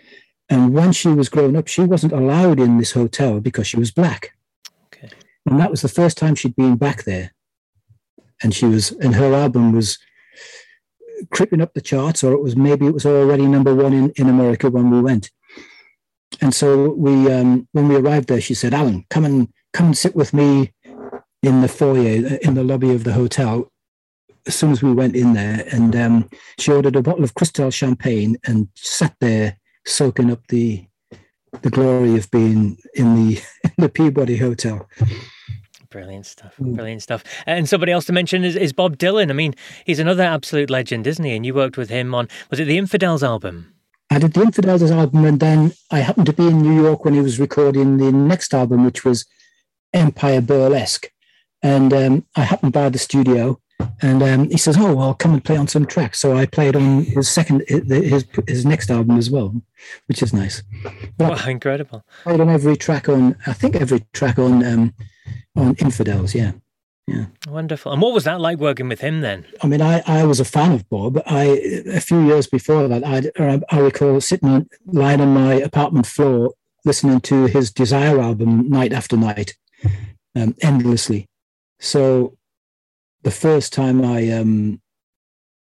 And 0.48 0.72
when 0.72 0.92
she 0.92 1.08
was 1.08 1.28
growing 1.28 1.56
up, 1.56 1.68
she 1.68 1.82
wasn't 1.82 2.12
allowed 2.12 2.60
in 2.60 2.78
this 2.78 2.92
hotel 2.92 3.40
because 3.40 3.66
she 3.66 3.76
was 3.76 3.90
black. 3.90 4.32
And 5.46 5.58
that 5.58 5.70
was 5.70 5.82
the 5.82 5.88
first 5.88 6.18
time 6.18 6.34
she'd 6.34 6.56
been 6.56 6.76
back 6.76 7.04
there. 7.04 7.32
And 8.42 8.54
she 8.54 8.66
was, 8.66 8.92
and 8.92 9.14
her 9.14 9.34
album 9.34 9.72
was 9.72 9.98
creeping 11.30 11.60
up 11.60 11.74
the 11.74 11.80
charts, 11.80 12.24
or 12.24 12.32
it 12.32 12.42
was 12.42 12.56
maybe 12.56 12.86
it 12.86 12.94
was 12.94 13.06
already 13.06 13.46
number 13.46 13.74
one 13.74 13.92
in, 13.92 14.10
in 14.16 14.28
America 14.28 14.70
when 14.70 14.90
we 14.90 15.00
went. 15.00 15.30
And 16.40 16.54
so 16.54 16.90
we, 16.90 17.30
um, 17.30 17.68
when 17.72 17.88
we 17.88 17.96
arrived 17.96 18.28
there, 18.28 18.40
she 18.40 18.54
said, 18.54 18.72
"Alan, 18.72 19.04
come 19.10 19.24
and 19.24 19.48
come 19.72 19.86
and 19.86 19.98
sit 19.98 20.16
with 20.16 20.32
me 20.32 20.72
in 21.42 21.60
the 21.60 21.68
foyer 21.68 22.38
in 22.42 22.54
the 22.54 22.64
lobby 22.64 22.92
of 22.94 23.04
the 23.04 23.12
hotel." 23.12 23.70
As 24.46 24.54
soon 24.54 24.70
as 24.70 24.82
we 24.82 24.92
went 24.92 25.16
in 25.16 25.34
there, 25.34 25.66
and 25.70 25.94
um, 25.94 26.30
she 26.58 26.72
ordered 26.72 26.96
a 26.96 27.02
bottle 27.02 27.24
of 27.24 27.34
Cristal 27.34 27.70
champagne 27.70 28.38
and 28.46 28.68
sat 28.74 29.14
there 29.20 29.58
soaking 29.84 30.30
up 30.30 30.46
the 30.48 30.86
the 31.62 31.70
glory 31.70 32.16
of 32.16 32.30
being 32.30 32.78
in 32.94 33.14
the 33.14 33.42
in 33.64 33.72
the 33.78 33.88
Peabody 33.88 34.36
Hotel. 34.36 34.88
Brilliant 35.90 36.26
stuff. 36.26 36.54
Brilliant 36.58 37.02
stuff. 37.02 37.24
And 37.46 37.68
somebody 37.68 37.90
else 37.90 38.04
to 38.04 38.12
mention 38.12 38.44
is, 38.44 38.54
is 38.54 38.72
Bob 38.72 38.96
Dylan. 38.96 39.28
I 39.28 39.32
mean, 39.32 39.54
he's 39.84 39.98
another 39.98 40.22
absolute 40.22 40.70
legend, 40.70 41.04
isn't 41.04 41.24
he? 41.24 41.34
And 41.34 41.44
you 41.44 41.52
worked 41.52 41.76
with 41.76 41.90
him 41.90 42.14
on 42.14 42.28
was 42.48 42.60
it 42.60 42.66
the 42.66 42.78
Infidels 42.78 43.24
album? 43.24 43.74
I 44.12 44.18
did 44.18 44.32
the 44.32 44.42
Infidels 44.42 44.90
album, 44.90 45.24
and 45.24 45.38
then 45.38 45.72
I 45.90 46.00
happened 46.00 46.26
to 46.26 46.32
be 46.32 46.46
in 46.46 46.62
New 46.62 46.82
York 46.82 47.04
when 47.04 47.14
he 47.14 47.20
was 47.20 47.38
recording 47.38 47.96
the 47.96 48.10
next 48.10 48.54
album, 48.54 48.84
which 48.84 49.04
was 49.04 49.24
Empire 49.92 50.40
Burlesque. 50.40 51.10
And 51.62 51.92
um, 51.92 52.26
I 52.36 52.42
happened 52.42 52.72
by 52.72 52.88
the 52.88 52.98
studio, 52.98 53.60
and 54.02 54.22
um, 54.22 54.50
he 54.50 54.56
says, 54.56 54.76
"Oh, 54.78 54.94
well, 54.94 55.14
come 55.14 55.32
and 55.32 55.44
play 55.44 55.56
on 55.56 55.68
some 55.68 55.86
tracks." 55.86 56.18
So 56.18 56.36
I 56.36 56.46
played 56.46 56.76
on 56.76 57.04
his 57.04 57.28
second, 57.28 57.64
his 57.68 58.24
his 58.46 58.64
next 58.64 58.90
album 58.90 59.16
as 59.18 59.30
well, 59.30 59.54
which 60.06 60.22
is 60.22 60.32
nice. 60.32 60.62
But 61.16 61.38
wow, 61.38 61.48
incredible! 61.48 62.04
I 62.20 62.30
played 62.30 62.40
on 62.40 62.48
every 62.48 62.76
track 62.76 63.08
on, 63.08 63.36
I 63.46 63.52
think 63.52 63.76
every 63.76 64.04
track 64.12 64.38
on 64.38 64.64
um, 64.64 64.94
on 65.56 65.74
Infidels. 65.76 66.34
Yeah, 66.34 66.52
yeah. 67.06 67.26
Wonderful. 67.48 67.92
And 67.92 68.00
what 68.02 68.12
was 68.12 68.24
that 68.24 68.40
like 68.40 68.58
working 68.58 68.88
with 68.88 69.00
him 69.00 69.20
then? 69.20 69.46
I 69.62 69.66
mean, 69.66 69.82
I, 69.82 70.02
I 70.06 70.24
was 70.24 70.40
a 70.40 70.44
fan 70.44 70.72
of 70.72 70.88
Bob. 70.88 71.20
I 71.26 71.44
a 71.86 72.00
few 72.00 72.26
years 72.26 72.46
before 72.46 72.88
that, 72.88 73.04
I 73.04 73.60
I 73.70 73.78
recall 73.78 74.20
sitting 74.20 74.48
on, 74.48 74.68
lying 74.86 75.20
on 75.20 75.34
my 75.34 75.54
apartment 75.54 76.06
floor 76.06 76.52
listening 76.84 77.20
to 77.20 77.46
his 77.46 77.70
Desire 77.70 78.20
album 78.20 78.68
night 78.68 78.92
after 78.92 79.16
night, 79.16 79.54
um, 80.34 80.54
endlessly. 80.62 81.26
So 81.78 82.36
the 83.22 83.30
first 83.30 83.72
time 83.72 84.04
I 84.04 84.30
um, 84.30 84.80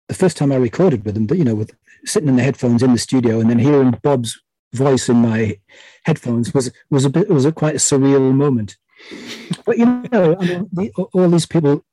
the 0.08 0.16
first 0.16 0.38
time 0.38 0.52
I 0.52 0.56
recorded 0.56 1.06
with 1.06 1.16
him, 1.16 1.28
you 1.38 1.44
know, 1.44 1.56
with 1.56 1.76
sitting 2.06 2.30
in 2.30 2.36
the 2.36 2.44
headphones 2.44 2.84
in 2.84 2.92
the 2.92 2.98
studio 2.98 3.40
and 3.40 3.50
then 3.50 3.60
hearing 3.60 3.98
Bob's 4.02 4.42
voice 4.74 5.10
in 5.10 5.18
my 5.18 5.58
headphones 6.04 6.54
was 6.54 6.72
was 6.90 7.06
a 7.06 7.10
bit 7.10 7.30
was 7.30 7.46
a 7.46 7.52
quite 7.52 7.76
a 7.76 7.80
surreal 7.80 8.34
moment. 8.34 8.78
But 9.66 9.78
you 9.78 9.86
know, 9.86 10.38
I 10.40 10.46
mean, 10.46 10.70
the, 10.72 10.92
all 11.14 11.30
these 11.30 11.46
people, 11.46 11.84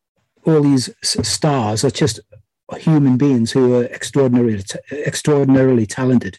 all 0.44 0.62
these 0.62 0.90
stars 1.02 1.84
are 1.84 1.90
just 1.90 2.20
human 2.76 3.16
beings 3.16 3.52
who 3.52 3.74
are 3.74 3.84
extraordinarily 3.84 4.62
extraordinarily 4.92 5.86
talented. 5.86 6.38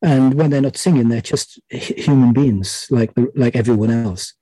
And 0.00 0.34
when 0.34 0.50
they're 0.50 0.60
not 0.60 0.76
singing, 0.76 1.08
they're 1.08 1.20
just 1.20 1.60
human 1.70 2.32
beings 2.32 2.86
like 2.90 3.12
like 3.34 3.56
everyone 3.56 3.90
else. 3.90 4.34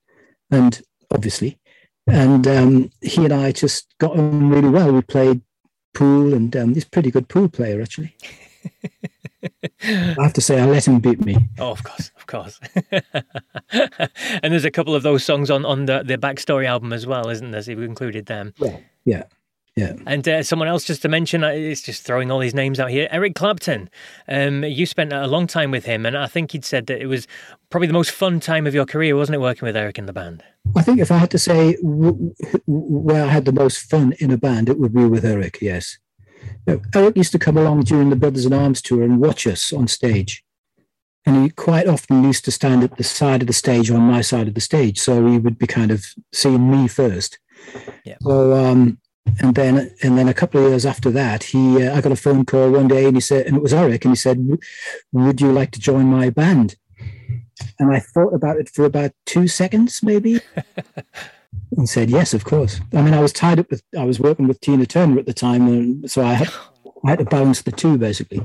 And 0.51 0.81
obviously, 1.11 1.59
and 2.07 2.47
um, 2.47 2.91
he 3.03 3.25
and 3.25 3.33
I 3.33 3.53
just 3.53 3.95
got 3.99 4.19
on 4.19 4.51
really 4.51 4.69
well. 4.69 4.93
We 4.93 5.03
played 5.03 5.43
pool, 5.95 6.35
and 6.35 6.55
um, 6.57 6.75
he's 6.75 6.85
a 6.85 6.91
pretty 6.91 7.11
good 7.11 7.29
pool 7.29 7.49
player, 7.49 7.81
actually. 7.81 8.17
I 9.83 10.17
have 10.19 10.35
to 10.35 10.41
say, 10.41 10.61
I 10.61 10.67
let 10.67 10.87
him 10.87 11.01
beat 11.01 11.25
me. 11.25 11.37
Oh, 11.59 11.71
of 11.71 11.83
course, 11.83 12.11
of 12.17 12.27
course. 12.27 12.61
and 13.73 14.53
there's 14.53 14.65
a 14.65 14.71
couple 14.71 14.95
of 14.95 15.03
those 15.03 15.25
songs 15.25 15.51
on, 15.51 15.65
on 15.65 15.87
the, 15.87 16.03
the 16.05 16.19
backstory 16.19 16.67
album 16.67 16.93
as 16.93 17.07
well, 17.07 17.29
isn't 17.29 17.51
there? 17.51 17.63
So 17.63 17.75
we 17.75 17.85
included 17.85 18.27
them. 18.27 18.53
Yeah, 18.59 18.77
yeah. 19.05 19.23
Yeah. 19.77 19.95
And 20.07 20.29
uh, 20.29 20.43
someone 20.43 20.69
else 20.69 20.85
just 20.85 21.03
to 21.03 21.09
mention, 21.09 21.45
uh, 21.45 21.49
it's 21.49 21.83
just 21.83 22.03
throwing 22.03 22.31
all 22.31 22.39
these 22.39 22.55
names 22.55 22.81
out 22.81 22.91
here. 22.91 23.09
Eric 23.11 23.35
Clapton. 23.35 23.89
Um, 24.29 24.65
you 24.65 24.85
spent 24.85 25.13
a 25.13 25.27
long 25.27 25.47
time 25.47 25.71
with 25.71 25.85
him, 25.85 26.05
and 26.05 26.19
I 26.19 26.27
think 26.27 26.53
he'd 26.53 26.65
said 26.65 26.87
that 26.89 27.01
it 27.01 27.07
was 27.07 27.27
probably 27.71 27.87
the 27.87 27.95
most 27.95 28.11
fun 28.11 28.41
time 28.41 28.67
of 28.67 28.75
your 28.75 28.85
career, 28.85 29.17
wasn't 29.17 29.37
it, 29.37 29.41
working 29.41 29.67
with 29.67 29.77
Eric 29.77 29.99
in 29.99 30.07
the 30.07 30.13
band? 30.13 30.43
I 30.77 30.83
think 30.83 30.99
if 30.99 31.11
I 31.11 31.19
had 31.19 31.31
to 31.31 31.39
say 31.39 31.77
w- 31.77 32.35
where 32.67 33.25
I 33.25 33.29
had 33.29 33.45
the 33.45 33.53
most 33.53 33.89
fun 33.89 34.15
in 34.19 34.31
a 34.31 34.37
band, 34.37 34.69
it 34.69 34.79
would 34.79 34.93
be 34.93 35.05
with 35.07 35.25
Eric, 35.25 35.59
yes. 35.63 35.99
Eric 36.67 37.17
used 37.17 37.33
to 37.33 37.39
come 37.39 37.57
along 37.57 37.83
during 37.85 38.11
the 38.11 38.17
Brothers 38.17 38.47
in 38.47 38.53
Arms 38.53 38.83
tour 38.83 39.03
and 39.03 39.21
watch 39.21 39.47
us 39.47 39.73
on 39.73 39.89
stage. 39.89 40.45
And 41.27 41.43
he 41.43 41.51
quite 41.51 41.87
often 41.87 42.25
used 42.25 42.45
to 42.47 42.51
stand 42.51 42.83
at 42.83 42.97
the 42.97 43.05
side 43.05 43.43
of 43.43 43.47
the 43.47 43.53
stage 43.53 43.91
on 43.91 44.01
my 44.01 44.21
side 44.21 44.49
of 44.49 44.55
the 44.55 44.61
stage. 44.61 44.99
So 44.99 45.27
he 45.27 45.39
would 45.39 45.59
be 45.59 45.67
kind 45.67 45.91
of 45.91 46.05
seeing 46.33 46.71
me 46.71 46.89
first. 46.89 47.39
Yeah. 48.05 48.17
So 48.23 48.55
um, 48.55 48.99
and 49.41 49.55
then 49.55 49.95
and 50.03 50.19
then 50.19 50.29
a 50.29 50.35
couple 50.35 50.63
of 50.63 50.71
years 50.71 50.87
after 50.87 51.11
that, 51.11 51.45
he 51.45 51.87
uh, 51.87 51.97
I 51.97 52.01
got 52.01 52.13
a 52.13 52.17
phone 52.17 52.45
call 52.45 52.71
one 52.71 52.89
day, 52.89 53.07
and 53.07 53.17
he 53.17 53.21
said, 53.21 53.47
and 53.47 53.57
it 53.57 53.63
was 53.63 53.75
Eric, 53.75 54.05
and 54.05 54.13
he 54.13 54.17
said, 54.17 54.59
"Would 55.13 55.41
you 55.41 55.53
like 55.53 55.71
to 55.73 55.81
join 55.81 56.07
my 56.07 56.31
band?" 56.31 56.77
And 57.79 57.93
I 57.93 58.01
thought 58.01 58.35
about 58.35 58.57
it 58.57 58.69
for 58.69 58.85
about 58.85 59.13
two 59.27 59.47
seconds, 59.47 60.03
maybe, 60.03 60.41
and 61.77 61.89
said, 61.89 62.11
"Yes, 62.11 62.35
of 62.35 62.45
course." 62.45 62.81
I 62.93 63.03
mean, 63.03 63.15
I 63.15 63.21
was 63.21 63.33
tied 63.33 63.59
up 63.59 63.71
with 63.71 63.83
I 63.97 64.05
was 64.05 64.21
working 64.21 64.49
with 64.49 64.61
Tina 64.61 64.87
Turner 64.87 65.19
at 65.19 65.27
the 65.27 65.35
time, 65.35 65.67
and 65.69 66.11
so 66.11 66.23
I 66.23 66.35
had 66.35 66.51
I 67.05 67.11
had 67.11 67.19
to 67.21 67.25
balance 67.25 67.63
the 67.63 67.73
two 67.73 67.99
basically. 67.99 68.43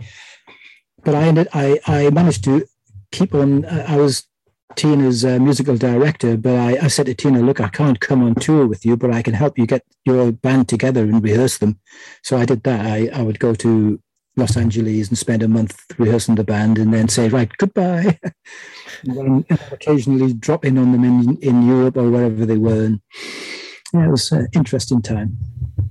But 1.04 1.16
I 1.16 1.24
ended 1.24 1.48
I 1.54 1.80
I 1.88 2.10
managed 2.10 2.44
to 2.46 2.66
keep 3.12 3.34
on. 3.34 3.66
I 3.66 3.98
was 3.98 4.28
Tina's 4.76 5.24
uh, 5.24 5.40
musical 5.40 5.78
director, 5.78 6.38
but 6.38 6.56
I, 6.56 6.86
I, 6.86 6.88
said 6.88 7.06
to 7.08 7.14
Tina, 7.14 7.40
look, 7.40 7.62
I 7.62 7.70
can't 7.70 8.00
come 8.00 8.24
on 8.24 8.36
tour 8.36 8.68
with 8.68 8.86
you, 8.86 8.98
but 8.98 9.12
I 9.12 9.22
can 9.22 9.34
help 9.34 9.58
you 9.58 9.66
get 9.66 9.84
your 10.06 10.32
band 10.32 10.70
together 10.70 11.04
and 11.04 11.24
rehearse 11.24 11.58
them. 11.58 11.80
So 12.24 12.38
I 12.38 12.46
did 12.46 12.64
that. 12.64 12.86
I, 12.86 13.10
I 13.14 13.22
would 13.22 13.40
go 13.40 13.56
to 13.56 14.00
Los 14.38 14.58
Angeles 14.58 15.08
and 15.08 15.18
spend 15.18 15.44
a 15.44 15.48
month 15.48 15.80
rehearsing 15.98 16.36
the 16.36 16.44
band 16.44 16.78
and 16.78 16.94
then 16.94 17.08
say, 17.08 17.30
right, 17.30 17.52
goodbye. 17.58 18.20
and 19.04 19.46
occasionally 19.72 20.34
drop 20.34 20.66
in 20.66 20.78
on 20.78 20.92
them 20.92 21.04
in, 21.04 21.38
in 21.38 21.68
Europe 21.68 21.98
or 21.98 22.10
wherever 22.10 22.46
they 22.46 22.58
were. 22.58 22.86
And 22.86 23.02
yeah, 23.94 24.06
it 24.06 24.12
was 24.12 24.32
an 24.32 24.48
interesting 24.54 25.02
time. 25.02 25.38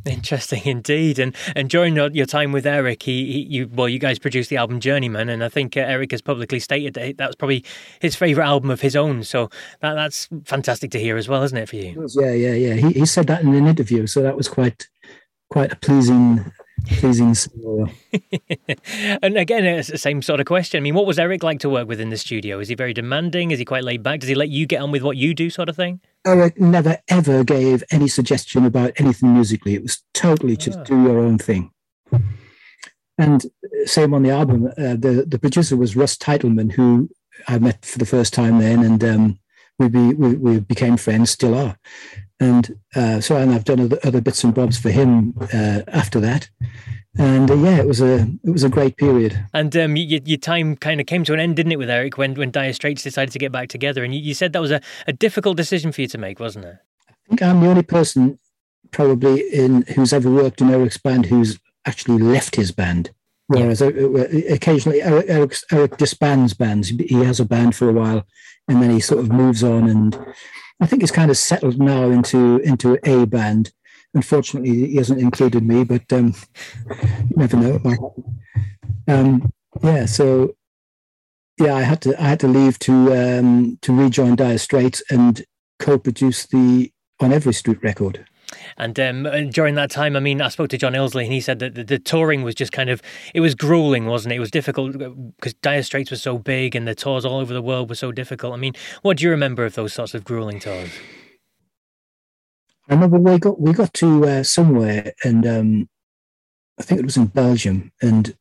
Interesting 0.06 0.62
indeed, 0.66 1.18
and 1.18 1.34
and 1.56 1.70
during 1.70 1.96
your, 1.96 2.26
time 2.26 2.52
with 2.52 2.66
Eric, 2.66 3.02
he, 3.02 3.32
he, 3.32 3.38
you 3.40 3.70
well, 3.72 3.88
you 3.88 3.98
guys 3.98 4.18
produced 4.18 4.50
the 4.50 4.56
album 4.58 4.78
Journeyman, 4.78 5.30
and 5.30 5.42
I 5.42 5.48
think 5.48 5.76
uh, 5.76 5.80
Eric 5.80 6.10
has 6.10 6.20
publicly 6.20 6.60
stated 6.60 6.92
that 6.94 7.16
that 7.16 7.26
was 7.26 7.36
probably 7.36 7.64
his 8.00 8.14
favorite 8.14 8.44
album 8.44 8.70
of 8.70 8.82
his 8.82 8.96
own. 8.96 9.24
So 9.24 9.48
that 9.80 9.94
that's 9.94 10.28
fantastic 10.44 10.90
to 10.90 11.00
hear 11.00 11.16
as 11.16 11.26
well, 11.26 11.42
isn't 11.42 11.56
it 11.56 11.70
for 11.70 11.76
you? 11.76 12.06
Yeah, 12.14 12.32
yeah, 12.32 12.52
yeah. 12.52 12.74
He 12.74 12.92
he 12.92 13.06
said 13.06 13.26
that 13.28 13.42
in 13.42 13.54
an 13.54 13.66
interview, 13.66 14.06
so 14.06 14.20
that 14.20 14.36
was 14.36 14.46
quite 14.46 14.88
quite 15.48 15.72
a 15.72 15.76
pleasing 15.76 16.52
pleasing 16.86 17.34
scenario. 17.34 17.88
and 19.22 19.36
again, 19.36 19.64
it's 19.64 19.88
the 19.88 19.98
same 19.98 20.22
sort 20.22 20.40
of 20.40 20.46
question. 20.46 20.78
I 20.78 20.80
mean, 20.80 20.94
what 20.94 21.06
was 21.06 21.18
Eric 21.18 21.42
like 21.42 21.60
to 21.60 21.70
work 21.70 21.88
with 21.88 22.00
in 22.00 22.10
the 22.10 22.16
studio? 22.16 22.58
Is 22.58 22.68
he 22.68 22.74
very 22.74 22.92
demanding? 22.92 23.50
Is 23.50 23.58
he 23.58 23.64
quite 23.64 23.84
laid 23.84 24.02
back? 24.02 24.20
Does 24.20 24.28
he 24.28 24.34
let 24.34 24.48
you 24.48 24.66
get 24.66 24.80
on 24.80 24.90
with 24.90 25.02
what 25.02 25.16
you 25.16 25.34
do, 25.34 25.50
sort 25.50 25.68
of 25.68 25.76
thing? 25.76 26.00
Eric 26.26 26.58
never 26.60 26.98
ever 27.08 27.44
gave 27.44 27.84
any 27.90 28.08
suggestion 28.08 28.64
about 28.64 28.92
anything 28.96 29.34
musically. 29.34 29.74
It 29.74 29.82
was 29.82 30.02
totally 30.14 30.56
just 30.56 30.78
oh. 30.80 30.84
do 30.84 31.02
your 31.02 31.18
own 31.18 31.38
thing. 31.38 31.70
And 33.18 33.44
same 33.84 34.12
on 34.14 34.22
the 34.22 34.30
album. 34.30 34.66
Uh, 34.66 34.96
the 34.96 35.24
the 35.26 35.38
producer 35.38 35.76
was 35.76 35.96
Russ 35.96 36.16
Titelman, 36.16 36.72
who 36.72 37.08
I 37.48 37.58
met 37.58 37.84
for 37.84 37.98
the 37.98 38.06
first 38.06 38.34
time 38.34 38.58
then, 38.58 38.82
and 38.82 39.04
um, 39.04 39.38
we, 39.78 39.88
be, 39.88 40.14
we, 40.14 40.34
we 40.34 40.60
became 40.60 40.96
friends, 40.96 41.30
still 41.30 41.54
are. 41.54 41.76
And 42.40 42.78
uh, 42.94 43.20
so, 43.20 43.36
and 43.36 43.52
I've 43.52 43.64
done 43.64 43.80
other, 43.80 43.98
other 44.04 44.20
bits 44.20 44.44
and 44.44 44.54
bobs 44.54 44.78
for 44.78 44.90
him 44.90 45.34
uh, 45.52 45.82
after 45.88 46.20
that. 46.20 46.50
And 47.16 47.50
uh, 47.50 47.54
yeah, 47.54 47.76
it 47.76 47.86
was 47.86 48.00
a 48.00 48.22
it 48.42 48.50
was 48.50 48.64
a 48.64 48.68
great 48.68 48.96
period. 48.96 49.46
And 49.52 49.76
um, 49.76 49.96
your, 49.96 50.20
your, 50.24 50.38
time 50.38 50.76
kind 50.76 51.00
of 51.00 51.06
came 51.06 51.22
to 51.24 51.32
an 51.32 51.38
end, 51.38 51.54
didn't 51.54 51.70
it, 51.70 51.78
with 51.78 51.88
Eric 51.88 52.18
when 52.18 52.34
when 52.34 52.50
Dire 52.50 52.72
Straits 52.72 53.04
decided 53.04 53.32
to 53.32 53.38
get 53.38 53.52
back 53.52 53.68
together? 53.68 54.02
And 54.02 54.12
you, 54.12 54.20
you 54.20 54.34
said 54.34 54.52
that 54.52 54.60
was 54.60 54.72
a, 54.72 54.80
a 55.06 55.12
difficult 55.12 55.56
decision 55.56 55.92
for 55.92 56.00
you 56.00 56.08
to 56.08 56.18
make, 56.18 56.40
wasn't 56.40 56.64
it? 56.64 56.76
I 57.08 57.12
think 57.28 57.42
I'm 57.42 57.60
the 57.60 57.68
only 57.68 57.84
person 57.84 58.38
probably 58.90 59.40
in 59.52 59.82
who's 59.94 60.12
ever 60.12 60.28
worked 60.28 60.60
in 60.60 60.70
Eric's 60.70 60.96
band 60.96 61.26
who's 61.26 61.60
actually 61.86 62.18
left 62.18 62.56
his 62.56 62.72
band. 62.72 63.10
Whereas 63.46 63.80
yeah. 63.80 63.88
Uh, 63.88 64.18
uh, 64.18 64.54
occasionally 64.54 65.02
Eric, 65.02 65.26
Eric, 65.28 65.56
Eric 65.70 65.96
disbands 65.98 66.54
bands. 66.54 66.88
He 66.88 67.22
has 67.22 67.38
a 67.38 67.44
band 67.44 67.76
for 67.76 67.88
a 67.88 67.92
while, 67.92 68.26
and 68.68 68.82
then 68.82 68.90
he 68.90 69.00
sort 69.00 69.20
of 69.20 69.30
moves 69.30 69.62
on 69.62 69.88
and 69.88 70.18
I 70.80 70.86
think 70.86 71.02
he's 71.02 71.10
kind 71.10 71.30
of 71.30 71.36
settled 71.36 71.78
now 71.78 72.10
into 72.10 72.58
into 72.58 72.98
a 73.04 73.26
band. 73.26 73.72
Unfortunately, 74.12 74.88
he 74.88 74.96
hasn't 74.96 75.20
included 75.20 75.66
me, 75.66 75.84
but 75.84 76.12
um, 76.12 76.34
you 77.30 77.36
never 77.36 77.56
know. 77.56 78.14
Um, 79.08 79.52
yeah, 79.82 80.06
so 80.06 80.56
yeah, 81.58 81.74
I 81.74 81.82
had 81.82 82.00
to 82.02 82.20
I 82.20 82.28
had 82.28 82.40
to 82.40 82.48
leave 82.48 82.78
to 82.80 83.14
um, 83.14 83.78
to 83.82 83.92
rejoin 83.92 84.36
Dire 84.36 84.58
Straits 84.58 85.02
and 85.10 85.44
co-produce 85.78 86.46
the 86.46 86.92
On 87.20 87.32
Every 87.32 87.54
Street 87.54 87.82
record. 87.82 88.26
And 88.76 88.98
um, 89.00 89.50
during 89.50 89.74
that 89.76 89.90
time, 89.90 90.16
I 90.16 90.20
mean, 90.20 90.40
I 90.40 90.48
spoke 90.48 90.68
to 90.70 90.78
John 90.78 90.92
Illsley 90.92 91.24
and 91.24 91.32
he 91.32 91.40
said 91.40 91.58
that 91.60 91.74
the, 91.74 91.84
the, 91.84 91.98
touring 91.98 92.42
was 92.42 92.54
just 92.54 92.72
kind 92.72 92.90
of, 92.90 93.02
it 93.34 93.40
was 93.40 93.54
grueling, 93.54 94.06
wasn't 94.06 94.32
it? 94.32 94.36
It 94.36 94.40
was 94.40 94.50
difficult 94.50 94.92
because 94.92 95.54
Dire 95.54 95.82
Straits 95.82 96.10
was 96.10 96.22
so 96.22 96.38
big 96.38 96.76
and 96.76 96.86
the 96.86 96.94
tours 96.94 97.24
all 97.24 97.40
over 97.40 97.54
the 97.54 97.62
world 97.62 97.88
were 97.88 97.94
so 97.94 98.12
difficult. 98.12 98.52
I 98.52 98.56
mean, 98.56 98.74
what 99.02 99.18
do 99.18 99.24
you 99.24 99.30
remember 99.30 99.64
of 99.64 99.74
those 99.74 99.92
sorts 99.92 100.14
of 100.14 100.24
grueling 100.24 100.60
tours? 100.60 100.90
I 102.88 102.94
remember 102.94 103.18
we 103.18 103.38
got 103.38 103.58
we 103.60 103.72
got 103.72 103.94
to 103.94 104.24
uh, 104.26 104.42
somewhere 104.42 105.14
and 105.24 105.46
um, 105.46 105.88
I 106.78 106.82
think 106.82 107.00
it 107.00 107.04
was 107.04 107.16
in 107.16 107.26
Belgium 107.26 107.92
and 108.02 108.36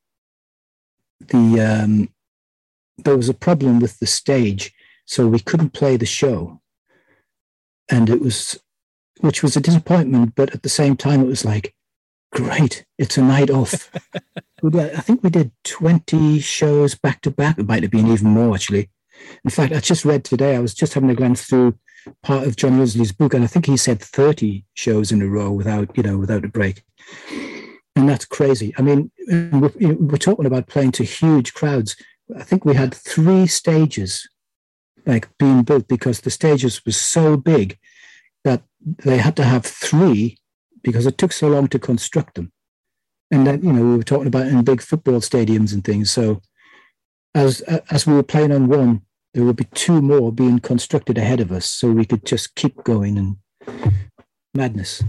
the 1.28 1.62
um, 1.62 2.10
there 2.98 3.18
was 3.18 3.30
a 3.30 3.34
problem 3.34 3.80
with 3.80 4.00
the 4.00 4.06
stage, 4.06 4.74
so 5.06 5.28
we 5.28 5.40
couldn't 5.40 5.72
play 5.72 5.98
the 5.98 6.06
show, 6.06 6.62
and 7.90 8.10
it 8.10 8.22
was 8.22 8.60
which 9.24 9.42
was 9.42 9.56
a 9.56 9.62
disappointment, 9.62 10.36
but 10.36 10.54
at 10.54 10.64
the 10.64 10.70
same 10.70 10.98
time 10.98 11.22
it 11.22 11.28
was 11.28 11.46
like 11.46 11.74
great, 12.34 12.86
it's 12.98 13.18
a 13.18 13.22
night 13.22 13.50
off. 13.50 13.90
I 14.64 15.02
think 15.02 15.24
we 15.24 15.30
did 15.30 15.52
twenty 15.64 16.40
shows 16.40 16.94
back 16.96 17.22
to 17.22 17.32
back. 17.32 17.58
It 17.58 17.68
might 17.68 17.84
have 17.84 17.92
been 17.92 18.08
even 18.08 18.30
more 18.30 18.54
actually. 18.54 18.90
In 19.46 19.50
fact, 19.50 19.74
I 19.74 19.80
just 19.80 20.04
read 20.04 20.26
today. 20.26 20.56
I 20.56 20.60
was 20.60 20.74
just 20.74 20.94
having 20.94 21.10
a 21.10 21.16
glance 21.16 21.46
through 21.46 21.78
part 22.22 22.46
of 22.46 22.58
John 22.58 22.80
Illsley's 22.80 23.14
book, 23.14 23.34
and 23.34 23.46
I 23.46 23.48
think 23.48 23.66
he 23.66 23.78
said 23.78 24.02
30 24.02 24.66
shows 24.74 25.12
in 25.12 25.22
a 25.22 25.28
row 25.28 25.52
without, 25.52 25.96
you 25.96 26.04
know, 26.04 26.18
without 26.18 26.44
a 26.44 26.50
break. 26.50 26.84
And 27.96 28.10
that's 28.10 28.26
crazy. 28.26 28.74
I 28.78 28.82
mean, 28.82 29.10
we're, 29.28 29.96
we're 29.96 30.18
talking 30.18 30.46
about 30.46 30.68
playing 30.68 30.92
to 30.94 31.04
huge 31.06 31.54
crowds. 31.54 31.96
I 32.36 32.44
think 32.44 32.66
we 32.66 32.74
had 32.74 32.94
three 32.94 33.48
stages 33.48 34.28
like 35.06 35.30
being 35.38 35.64
built 35.64 35.88
because 35.88 36.22
the 36.22 36.30
stages 36.30 36.82
were 36.86 36.92
so 36.92 37.38
big 37.38 37.78
they 38.86 39.18
had 39.18 39.36
to 39.38 39.44
have 39.44 39.66
three 39.66 40.38
because 40.84 41.06
it 41.06 41.18
took 41.18 41.32
so 41.32 41.48
long 41.48 41.68
to 41.70 41.80
construct 41.80 42.36
them. 42.36 42.52
And 43.32 43.48
then, 43.48 43.64
you 43.64 43.74
know, 43.74 43.84
we 43.84 43.98
were 43.98 44.04
talking 44.04 44.28
about 44.28 44.48
in 44.48 44.64
big 44.64 44.82
football 44.82 45.20
stadiums 45.20 45.74
and 45.74 45.84
things. 45.84 46.12
So 46.12 46.42
as 47.34 47.62
as 47.62 48.06
we 48.06 48.14
were 48.14 48.24
playing 48.24 48.52
on 48.52 48.68
one, 48.68 49.02
there 49.34 49.44
would 49.44 49.56
be 49.56 49.68
two 49.74 50.02
more 50.02 50.32
being 50.32 50.60
constructed 50.60 51.18
ahead 51.18 51.40
of 51.40 51.52
us 51.52 51.66
so 51.66 51.92
we 51.92 52.06
could 52.06 52.26
just 52.26 52.56
keep 52.56 52.84
going 52.84 53.18
and 53.18 53.38
madness 54.54 55.04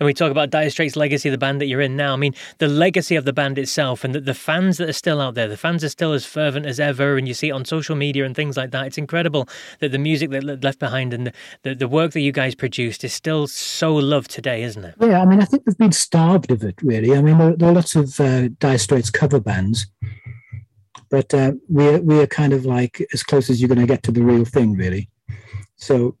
and 0.00 0.06
we 0.06 0.14
talk 0.14 0.30
about 0.30 0.50
Dire 0.50 0.70
Straits' 0.70 0.96
legacy, 0.96 1.30
the 1.30 1.38
band 1.38 1.60
that 1.60 1.66
you're 1.66 1.80
in 1.80 1.96
now. 1.96 2.12
I 2.12 2.16
mean, 2.16 2.34
the 2.58 2.68
legacy 2.68 3.16
of 3.16 3.24
the 3.24 3.32
band 3.32 3.58
itself 3.58 4.04
and 4.04 4.14
the, 4.14 4.20
the, 4.20 4.34
fans 4.34 4.78
that 4.78 4.88
are 4.88 4.94
still 4.94 5.20
out 5.20 5.34
there, 5.34 5.48
the 5.48 5.56
fans 5.56 5.82
are 5.84 5.88
still 5.88 6.12
as 6.12 6.24
fervent 6.24 6.66
as 6.66 6.78
ever, 6.80 7.16
and 7.16 7.26
you 7.26 7.34
see 7.34 7.48
it 7.48 7.52
on 7.52 7.64
social 7.64 7.96
media 7.96 8.24
and 8.24 8.34
things 8.34 8.56
like 8.56 8.70
that. 8.70 8.86
It's 8.86 8.98
incredible 8.98 9.48
that 9.80 9.92
the 9.92 9.98
music 9.98 10.30
that 10.30 10.62
left 10.62 10.78
behind 10.78 11.12
and 11.12 11.26
the, 11.26 11.32
the, 11.62 11.74
the 11.74 11.88
work 11.88 12.12
that 12.12 12.20
you 12.20 12.32
guys 12.32 12.54
produced 12.54 13.04
is 13.04 13.12
still 13.12 13.46
so 13.46 13.94
loved 13.94 14.30
today, 14.30 14.62
isn't 14.62 14.84
it? 14.84 14.94
Yeah, 15.00 15.20
I 15.20 15.24
mean, 15.24 15.40
I 15.40 15.44
think 15.44 15.64
we've 15.66 15.78
been 15.78 15.92
starved 15.92 16.50
of 16.50 16.62
it, 16.62 16.80
really. 16.82 17.16
I 17.16 17.22
mean, 17.22 17.38
there, 17.38 17.56
there 17.56 17.68
are 17.70 17.74
lots 17.74 17.96
of 17.96 18.18
uh, 18.20 18.48
Dire 18.58 18.78
Straits 18.78 19.10
cover 19.10 19.40
bands 19.40 19.86
but 21.10 21.32
uh, 21.32 21.52
we're 21.68 22.00
we're 22.00 22.26
kind 22.26 22.52
of 22.52 22.66
like 22.66 23.02
as 23.12 23.22
close 23.22 23.50
as 23.50 23.60
you're 23.60 23.68
going 23.68 23.80
to 23.80 23.86
get 23.86 24.02
to 24.04 24.12
the 24.12 24.22
real 24.22 24.44
thing, 24.44 24.74
really. 24.74 25.08
So, 25.76 26.16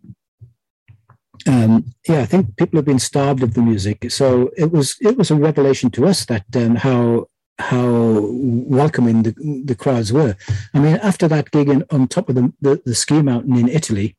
um, 1.48 1.94
yeah, 2.06 2.20
I 2.20 2.26
think 2.26 2.56
people 2.56 2.78
have 2.78 2.84
been 2.84 2.98
starved 2.98 3.42
of 3.42 3.54
the 3.54 3.62
music. 3.62 4.10
So 4.10 4.50
it 4.56 4.70
was 4.70 4.96
it 5.00 5.16
was 5.16 5.30
a 5.30 5.36
revelation 5.36 5.90
to 5.92 6.06
us 6.06 6.24
that 6.26 6.44
um, 6.54 6.76
how 6.76 7.28
how 7.58 8.28
welcoming 8.30 9.22
the 9.22 9.62
the 9.64 9.74
crowds 9.74 10.12
were. 10.12 10.36
I 10.74 10.78
mean, 10.78 10.96
after 10.96 11.26
that 11.28 11.50
gig 11.50 11.68
in, 11.68 11.84
on 11.90 12.06
top 12.06 12.28
of 12.28 12.34
the, 12.34 12.52
the, 12.60 12.82
the 12.84 12.94
ski 12.94 13.22
mountain 13.22 13.56
in 13.56 13.68
Italy, 13.68 14.16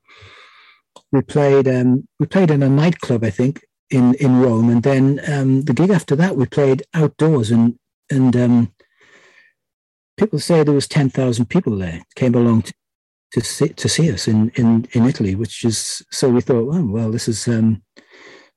we 1.12 1.22
played 1.22 1.68
um, 1.68 2.08
we 2.20 2.26
played 2.26 2.52
in 2.52 2.64
a 2.64 2.70
nightclub, 2.70 3.24
I 3.24 3.30
think, 3.30 3.64
in 3.90 4.16
in 4.16 4.42
Rome, 4.42 4.70
and 4.70 4.84
then 4.84 5.22
um, 5.28 5.62
the 5.64 5.74
gig 5.74 5.92
after 5.92 6.16
that 6.16 6.36
we 6.36 6.46
played 6.48 6.84
outdoors 6.94 7.52
and 7.52 7.78
and 8.10 8.36
um, 8.36 8.74
people 10.20 10.40
say 10.40 10.64
there 10.64 10.74
was 10.74 10.88
10,000 10.88 11.46
people 11.46 11.78
there 11.78 12.02
came 12.16 12.36
along 12.36 12.64
to, 12.64 12.74
to, 13.32 13.42
see, 13.42 13.70
to 13.70 13.90
see 13.90 14.12
us 14.12 14.28
in, 14.28 14.50
in, 14.56 14.88
in 14.94 15.06
Italy, 15.06 15.36
which 15.36 15.64
is, 15.64 16.02
so 16.12 16.30
we 16.30 16.42
thought, 16.42 16.74
oh, 16.74 16.86
well, 16.86 17.12
this 17.12 17.28
is, 17.28 17.48
um, 17.48 17.82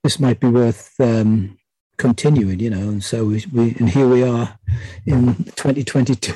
this 0.03 0.19
might 0.19 0.39
be 0.39 0.47
worth 0.47 0.93
um, 0.99 1.57
continuing, 1.97 2.59
you 2.59 2.69
know, 2.69 2.89
and 2.89 3.03
so 3.03 3.25
we, 3.25 3.45
we 3.51 3.75
and 3.79 3.89
here 3.89 4.07
we 4.07 4.23
are 4.23 4.57
in 5.05 5.35
2022, 5.35 6.33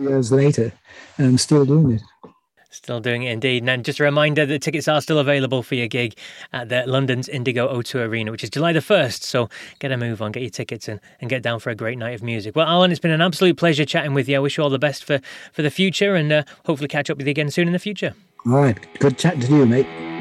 years 0.00 0.32
later, 0.32 0.72
and 1.18 1.40
still 1.40 1.64
doing 1.64 1.92
it. 1.92 2.02
Still 2.72 3.00
doing 3.00 3.22
it 3.24 3.32
indeed. 3.32 3.68
And 3.68 3.84
just 3.84 4.00
a 4.00 4.02
reminder 4.02 4.46
that 4.46 4.62
tickets 4.62 4.88
are 4.88 5.02
still 5.02 5.18
available 5.18 5.62
for 5.62 5.74
your 5.74 5.88
gig 5.88 6.16
at 6.54 6.70
the 6.70 6.84
London's 6.86 7.28
Indigo 7.28 7.68
O2 7.68 8.06
Arena, 8.06 8.30
which 8.30 8.42
is 8.42 8.48
July 8.48 8.72
the 8.72 8.80
1st. 8.80 9.22
So 9.24 9.50
get 9.78 9.92
a 9.92 9.96
move 9.98 10.22
on, 10.22 10.32
get 10.32 10.40
your 10.40 10.48
tickets 10.48 10.88
and, 10.88 10.98
and 11.20 11.28
get 11.28 11.42
down 11.42 11.60
for 11.60 11.68
a 11.68 11.74
great 11.74 11.98
night 11.98 12.14
of 12.14 12.22
music. 12.22 12.56
Well, 12.56 12.66
Alan, 12.66 12.90
it's 12.90 12.98
been 12.98 13.10
an 13.10 13.20
absolute 13.20 13.58
pleasure 13.58 13.84
chatting 13.84 14.14
with 14.14 14.26
you. 14.26 14.36
I 14.36 14.38
wish 14.38 14.56
you 14.56 14.64
all 14.64 14.70
the 14.70 14.78
best 14.78 15.04
for, 15.04 15.20
for 15.52 15.60
the 15.60 15.70
future 15.70 16.14
and 16.14 16.32
uh, 16.32 16.44
hopefully 16.64 16.88
catch 16.88 17.10
up 17.10 17.18
with 17.18 17.26
you 17.26 17.32
again 17.32 17.50
soon 17.50 17.66
in 17.66 17.74
the 17.74 17.78
future. 17.78 18.14
All 18.46 18.52
right. 18.52 18.78
Good 18.98 19.18
chatting 19.18 19.40
to 19.42 19.54
you, 19.54 19.66
mate. 19.66 20.11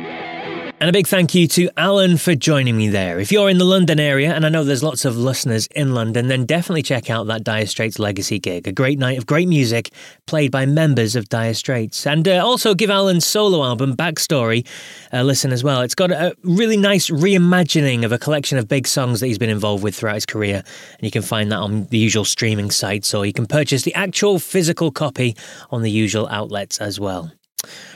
And 0.82 0.90
a 0.90 0.94
big 0.94 1.06
thank 1.06 1.36
you 1.36 1.48
to 1.50 1.70
Alan 1.78 2.18
for 2.18 2.34
joining 2.34 2.76
me 2.76 2.90
there. 2.90 3.20
If 3.20 3.32
you're 3.32 3.52
in 3.52 3.60
the 3.60 3.66
London 3.66 4.00
area, 4.00 4.34
and 4.34 4.48
I 4.48 4.50
know 4.50 4.64
there's 4.64 4.82
lots 4.82 5.06
of 5.06 5.16
listeners 5.16 5.68
in 5.76 5.94
London, 5.94 6.28
then 6.28 6.48
definitely 6.48 6.82
check 6.82 7.08
out 7.08 7.28
that 7.28 7.44
Dire 7.44 7.68
Straits 7.68 8.00
Legacy 8.00 8.40
gig. 8.40 8.68
A 8.68 8.72
great 8.72 8.98
night 8.98 9.20
of 9.20 9.28
great 9.28 9.48
music 9.48 9.92
played 10.26 10.50
by 10.50 10.66
members 10.66 11.16
of 11.16 11.30
Dire 11.30 11.54
Straits. 11.54 12.08
And 12.08 12.28
uh, 12.28 12.44
also 12.44 12.74
give 12.74 12.90
Alan's 12.90 13.28
solo 13.28 13.64
album, 13.64 13.96
Backstory, 13.96 14.66
a 15.12 15.24
listen 15.24 15.52
as 15.52 15.64
well. 15.64 15.82
It's 15.82 15.94
got 15.94 16.10
a 16.10 16.36
really 16.42 16.78
nice 16.78 17.12
reimagining 17.12 18.04
of 18.04 18.12
a 18.12 18.18
collection 18.18 18.58
of 18.58 18.68
big 18.68 18.88
songs 18.88 19.20
that 19.20 19.28
he's 19.28 19.38
been 19.38 19.52
involved 19.52 19.84
with 19.84 19.94
throughout 19.94 20.16
his 20.16 20.26
career. 20.26 20.64
And 20.66 21.04
you 21.04 21.12
can 21.12 21.22
find 21.22 21.52
that 21.52 21.60
on 21.60 21.84
the 21.92 22.00
usual 22.00 22.26
streaming 22.26 22.72
sites, 22.72 23.14
or 23.14 23.28
you 23.28 23.34
can 23.34 23.46
purchase 23.46 23.84
the 23.84 23.94
actual 23.94 24.40
physical 24.40 24.90
copy 24.90 25.36
on 25.70 25.84
the 25.84 25.92
usual 25.92 26.28
outlets 26.30 26.80
as 26.80 27.00
well. 27.00 27.32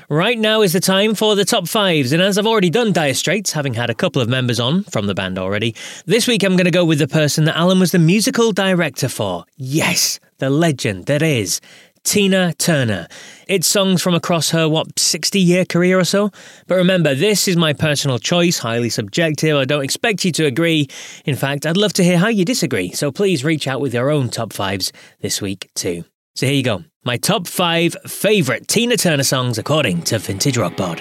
Right 0.09 0.37
now 0.37 0.61
is 0.61 0.73
the 0.73 0.79
time 0.79 1.15
for 1.15 1.35
the 1.35 1.45
top 1.45 1.67
fives, 1.67 2.11
and 2.11 2.21
as 2.21 2.37
I've 2.37 2.45
already 2.45 2.69
done 2.69 2.93
Dire 2.93 3.15
Straits, 3.15 3.51
having 3.51 3.73
had 3.73 3.89
a 3.89 3.95
couple 3.95 4.21
of 4.21 4.29
members 4.29 4.59
on 4.59 4.83
from 4.83 5.07
the 5.07 5.15
band 5.15 5.39
already, 5.39 5.75
this 6.05 6.27
week 6.27 6.43
I'm 6.43 6.55
going 6.55 6.65
to 6.65 6.71
go 6.71 6.85
with 6.85 6.99
the 6.99 7.07
person 7.07 7.45
that 7.45 7.57
Alan 7.57 7.79
was 7.79 7.91
the 7.91 7.99
musical 7.99 8.51
director 8.51 9.09
for. 9.09 9.45
Yes, 9.57 10.19
the 10.37 10.49
legend 10.51 11.07
that 11.07 11.23
is 11.23 11.59
Tina 12.03 12.53
Turner. 12.53 13.07
It's 13.47 13.65
songs 13.65 14.01
from 14.01 14.13
across 14.13 14.51
her, 14.51 14.69
what, 14.69 14.99
60 14.99 15.39
year 15.39 15.65
career 15.65 15.99
or 15.99 16.03
so? 16.03 16.29
But 16.67 16.75
remember, 16.75 17.15
this 17.15 17.47
is 17.47 17.57
my 17.57 17.73
personal 17.73 18.19
choice, 18.19 18.59
highly 18.59 18.89
subjective. 18.89 19.57
I 19.57 19.65
don't 19.65 19.83
expect 19.83 20.23
you 20.23 20.31
to 20.33 20.45
agree. 20.45 20.87
In 21.25 21.35
fact, 21.35 21.65
I'd 21.65 21.77
love 21.77 21.93
to 21.93 22.03
hear 22.03 22.19
how 22.19 22.27
you 22.27 22.45
disagree, 22.45 22.91
so 22.91 23.11
please 23.11 23.43
reach 23.43 23.67
out 23.67 23.81
with 23.81 23.93
your 23.93 24.11
own 24.11 24.29
top 24.29 24.53
fives 24.53 24.93
this 25.21 25.41
week 25.41 25.71
too. 25.73 26.05
So 26.35 26.45
here 26.45 26.55
you 26.55 26.63
go. 26.63 26.83
My 27.07 27.17
top 27.17 27.45
five 27.45 27.95
favourite 28.07 28.67
Tina 28.67 28.97
Turner 28.97 29.21
songs 29.21 29.59
according 29.59 30.01
to 30.05 30.17
Vintage 30.17 30.57
Rock 30.57 30.75
Pod. 30.75 30.99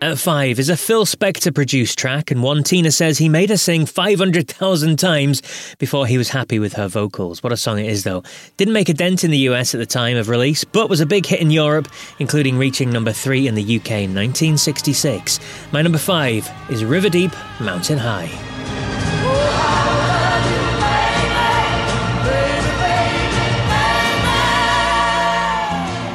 At 0.00 0.16
five 0.16 0.60
is 0.60 0.68
a 0.68 0.76
Phil 0.76 1.04
Spector 1.04 1.52
produced 1.52 1.98
track, 1.98 2.30
and 2.30 2.40
one 2.40 2.62
Tina 2.62 2.92
says 2.92 3.18
he 3.18 3.28
made 3.28 3.50
her 3.50 3.56
sing 3.56 3.84
500,000 3.84 4.96
times 4.96 5.42
before 5.80 6.06
he 6.06 6.16
was 6.16 6.28
happy 6.28 6.60
with 6.60 6.74
her 6.74 6.86
vocals. 6.86 7.42
What 7.42 7.52
a 7.52 7.56
song 7.56 7.80
it 7.80 7.86
is, 7.86 8.04
though. 8.04 8.22
Didn't 8.58 8.72
make 8.72 8.88
a 8.88 8.94
dent 8.94 9.24
in 9.24 9.32
the 9.32 9.38
US 9.38 9.74
at 9.74 9.78
the 9.78 9.86
time 9.86 10.16
of 10.16 10.28
release, 10.28 10.62
but 10.62 10.88
was 10.88 11.00
a 11.00 11.06
big 11.06 11.26
hit 11.26 11.40
in 11.40 11.50
Europe, 11.50 11.88
including 12.20 12.56
reaching 12.56 12.92
number 12.92 13.12
three 13.12 13.48
in 13.48 13.56
the 13.56 13.62
UK 13.62 13.90
in 13.90 14.14
1966. 14.14 15.40
My 15.72 15.82
number 15.82 15.98
five 15.98 16.48
is 16.70 16.84
River 16.84 17.08
Deep, 17.08 17.32
Mountain 17.58 17.98
High. 17.98 19.19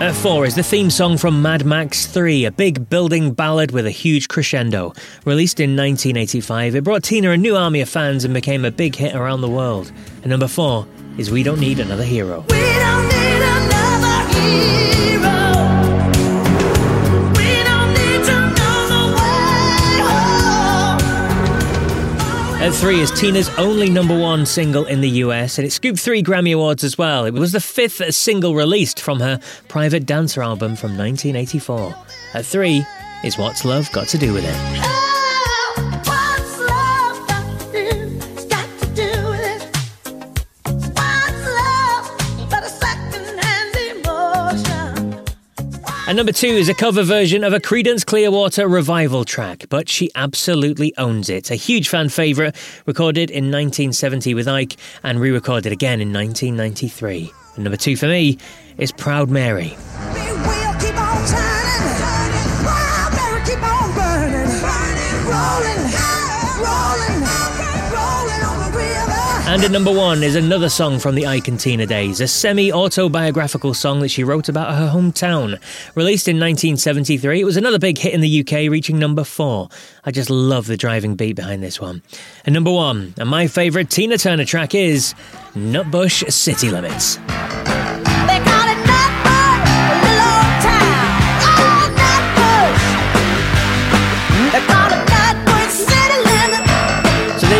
At 0.02 0.14
four 0.14 0.46
is 0.46 0.56
the 0.56 0.62
theme 0.62 0.90
song 0.90 1.18
from 1.18 1.42
Mad 1.42 1.66
Max 1.66 2.06
3, 2.06 2.44
a 2.44 2.52
big 2.52 2.90
building 2.90 3.32
ballad 3.32 3.72
with 3.72 3.86
a 3.86 3.92
huge 3.92 4.28
crescendo. 4.28 4.92
Released 5.24 5.62
in 5.62 5.70
1985, 5.70 6.76
it 6.76 6.84
brought 6.84 7.02
Tina 7.02 7.32
a 7.32 7.38
new 7.38 7.56
army 7.56 7.80
of 7.80 7.88
fans 7.88 8.26
and 8.26 8.34
became 8.34 8.66
a 8.66 8.72
big 8.72 8.94
hit 8.94 9.16
around 9.16 9.40
the 9.40 9.48
world. 9.48 9.94
And 10.22 10.26
number 10.26 10.50
four 10.50 10.86
is 11.18 11.32
We 11.32 11.44
Don't 11.44 11.62
Need 11.62 11.80
Another 11.80 12.04
Hero. 12.04 12.44
At 22.66 22.74
three 22.74 23.00
is 23.00 23.12
Tina's 23.12 23.48
only 23.60 23.92
number 23.92 24.18
one 24.18 24.44
single 24.48 24.86
in 24.86 25.00
the 25.00 25.10
US, 25.22 25.60
and 25.60 25.68
it 25.68 25.70
scooped 25.70 26.00
three 26.00 26.24
Grammy 26.24 26.56
Awards 26.56 26.84
as 26.84 26.98
well. 26.98 27.26
It 27.26 27.36
was 27.36 27.52
the 27.52 27.60
fifth 27.60 28.02
single 28.16 28.56
released 28.56 29.00
from 29.00 29.20
her 29.20 29.40
Private 29.68 30.08
Dancer 30.08 30.42
album 30.42 30.76
from 30.76 30.98
1984. 30.98 31.94
At 32.34 32.44
three 32.44 32.84
is 33.24 33.38
What's 33.38 33.66
Love 33.66 33.92
Got 33.92 34.08
to 34.08 34.18
Do 34.18 34.34
with 34.34 34.46
It? 34.46 34.95
And 46.16 46.20
number 46.20 46.32
two 46.32 46.48
is 46.48 46.70
a 46.70 46.74
cover 46.74 47.04
version 47.04 47.44
of 47.44 47.52
a 47.52 47.60
Creedence 47.60 48.06
Clearwater 48.06 48.70
revival 48.70 49.26
track, 49.26 49.66
but 49.68 49.90
she 49.90 50.10
absolutely 50.16 50.96
owns 50.98 51.30
it. 51.30 51.52
A 51.52 51.56
huge 51.56 51.90
fan 51.90 52.08
favourite, 52.08 52.56
recorded 52.86 53.30
in 53.30 53.52
1970 53.52 54.34
with 54.34 54.48
Ike 54.48 54.78
and 55.04 55.20
re 55.20 55.30
recorded 55.30 55.74
again 55.74 56.00
in 56.00 56.14
1993. 56.14 57.34
And 57.56 57.66
number 57.66 57.76
two 57.76 57.98
for 57.98 58.08
me 58.08 58.38
is 58.78 58.94
Proud 58.94 59.30
Mary. 59.30 59.76
And 69.56 69.64
at 69.64 69.72
number 69.72 69.92
one 69.94 70.22
is 70.22 70.36
another 70.36 70.68
song 70.68 71.00
from 71.00 71.16
the 71.16 71.28
Ike 71.28 71.48
and 71.48 71.58
Tina 71.58 71.86
days, 71.86 72.20
a 72.20 72.28
semi 72.28 72.74
autobiographical 72.74 73.74
song 73.74 74.02
that 74.02 74.10
she 74.10 74.22
wrote 74.22 74.50
about 74.50 74.76
her 74.76 74.90
hometown. 74.90 75.62
Released 75.96 76.28
in 76.28 76.36
1973, 76.36 77.40
it 77.40 77.46
was 77.46 77.56
another 77.56 77.80
big 77.80 77.98
hit 77.98 78.14
in 78.14 78.20
the 78.20 78.42
UK, 78.42 78.70
reaching 78.70 79.00
number 79.00 79.24
four. 79.24 79.70
I 80.04 80.12
just 80.12 80.30
love 80.30 80.68
the 80.68 80.76
driving 80.76 81.16
beat 81.16 81.38
behind 81.38 81.64
this 81.64 81.80
one. 81.80 82.02
And 82.44 82.54
number 82.54 82.70
one, 82.70 83.14
and 83.18 83.30
my 83.30 83.48
favourite 83.48 83.90
Tina 83.90 84.18
Turner 84.18 84.44
track 84.44 84.76
is 84.76 85.14
Nutbush 85.54 86.30
City 86.34 86.70
Limits. 86.70 87.18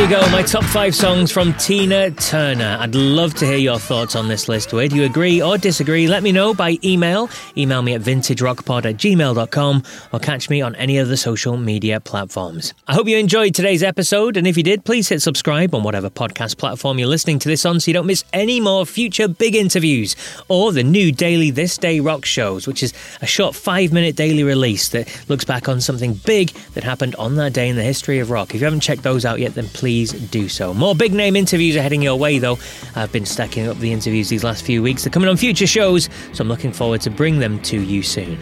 You 0.06 0.12
go, 0.12 0.30
my 0.30 0.44
top 0.44 0.64
five 0.66 0.94
songs 0.94 1.32
from 1.32 1.52
Tina 1.54 2.12
Turner. 2.12 2.78
I'd 2.80 2.94
love 2.94 3.34
to 3.36 3.46
hear 3.46 3.58
your 3.58 3.80
thoughts 3.80 4.16
on 4.16 4.28
this 4.28 4.48
list. 4.48 4.70
Do 4.70 4.84
you 4.84 5.04
agree 5.04 5.42
or 5.42 5.58
disagree? 5.58 6.08
Let 6.08 6.22
me 6.22 6.32
know 6.32 6.54
by 6.54 6.78
email. 6.84 7.28
Email 7.58 7.82
me 7.82 7.94
at 7.94 8.02
vintagerockpod 8.02 8.86
at 8.86 8.98
gmail.com 8.98 9.84
or 10.12 10.20
catch 10.20 10.48
me 10.48 10.62
on 10.62 10.76
any 10.76 11.00
of 11.00 11.08
the 11.08 11.18
social 11.18 11.58
media 11.58 12.00
platforms. 12.00 12.74
I 12.88 12.94
hope 12.94 13.08
you 13.08 13.18
enjoyed 13.18 13.56
today's 13.56 13.82
episode, 13.82 14.38
and 14.38 14.46
if 14.46 14.58
you 14.58 14.64
did, 14.64 14.86
please 14.86 15.10
hit 15.10 15.24
subscribe 15.24 15.74
on 15.74 15.82
whatever 15.82 16.12
podcast 16.12 16.58
platform 16.58 17.00
you're 17.00 17.08
listening 17.08 17.40
to 17.40 17.50
this 17.50 17.66
on 17.66 17.80
so 17.80 17.90
you 17.90 17.94
don't 17.94 18.06
miss 18.06 18.24
any 18.32 18.60
more 18.60 18.86
future 18.86 19.28
big 19.28 19.56
interviews 19.56 20.16
or 20.50 20.72
the 20.72 20.84
new 20.84 21.12
daily 21.12 21.50
This 21.50 21.80
Day 21.80 22.00
Rock 22.00 22.26
shows, 22.26 22.68
which 22.68 22.84
is 22.84 22.94
a 23.22 23.26
short 23.26 23.56
five 23.56 23.92
minute 23.92 24.16
daily 24.16 24.44
release 24.44 24.90
that 24.90 25.08
looks 25.30 25.46
back 25.46 25.68
on 25.68 25.82
something 25.82 26.14
big 26.26 26.50
that 26.76 26.84
happened 26.84 27.16
on 27.16 27.38
that 27.38 27.54
day 27.54 27.70
in 27.70 27.76
the 27.76 27.84
history 27.84 28.20
of 28.20 28.30
rock. 28.30 28.54
If 28.54 28.62
you 28.62 28.66
haven't 28.66 28.82
checked 28.82 29.02
those 29.02 29.26
out 29.26 29.40
yet, 29.40 29.56
then 29.56 29.68
please 29.70 29.95
please 29.96 30.12
do 30.12 30.50
so. 30.50 30.74
More 30.74 30.94
big 30.94 31.14
name 31.14 31.38
interviews 31.38 31.78
are 31.78 31.82
heading 31.82 32.02
your 32.02 32.18
way, 32.18 32.38
though. 32.38 32.60
I've 32.96 33.14
been 33.14 33.26
stacking 33.26 33.66
up 33.70 33.78
the 33.78 33.94
interviews 33.94 34.28
these 34.28 34.44
last 34.44 34.66
few 34.66 34.84
weeks. 34.84 35.04
They're 35.04 35.12
coming 35.12 35.30
on 35.30 35.38
future 35.38 35.68
shows, 35.68 36.10
so 36.34 36.42
I'm 36.42 36.50
looking 36.50 36.74
forward 36.74 37.00
to 37.02 37.10
bring 37.10 37.40
them 37.40 37.62
to 37.62 37.82
you 37.82 38.04
soon. 38.04 38.38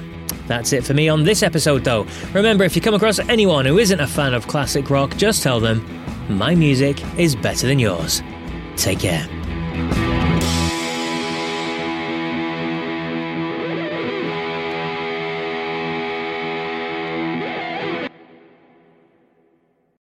That's 0.48 0.74
it 0.74 0.84
for 0.84 0.96
me 0.96 1.10
on 1.10 1.24
this 1.24 1.44
episode, 1.44 1.84
though. 1.84 2.08
Remember, 2.34 2.64
if 2.64 2.76
you 2.76 2.82
come 2.82 2.96
across 2.96 3.20
anyone 3.20 3.68
who 3.68 3.78
isn't 3.78 4.00
a 4.00 4.08
fan 4.08 4.34
of 4.34 4.48
classic 4.48 4.90
rock, 4.90 5.16
just 5.16 5.44
tell 5.44 5.60
them 5.60 5.86
my 6.28 6.56
music 6.56 7.04
is 7.20 7.36
better 7.36 7.68
than 7.68 7.78
yours. 7.78 8.24
Take 8.76 9.02
care. 9.02 10.13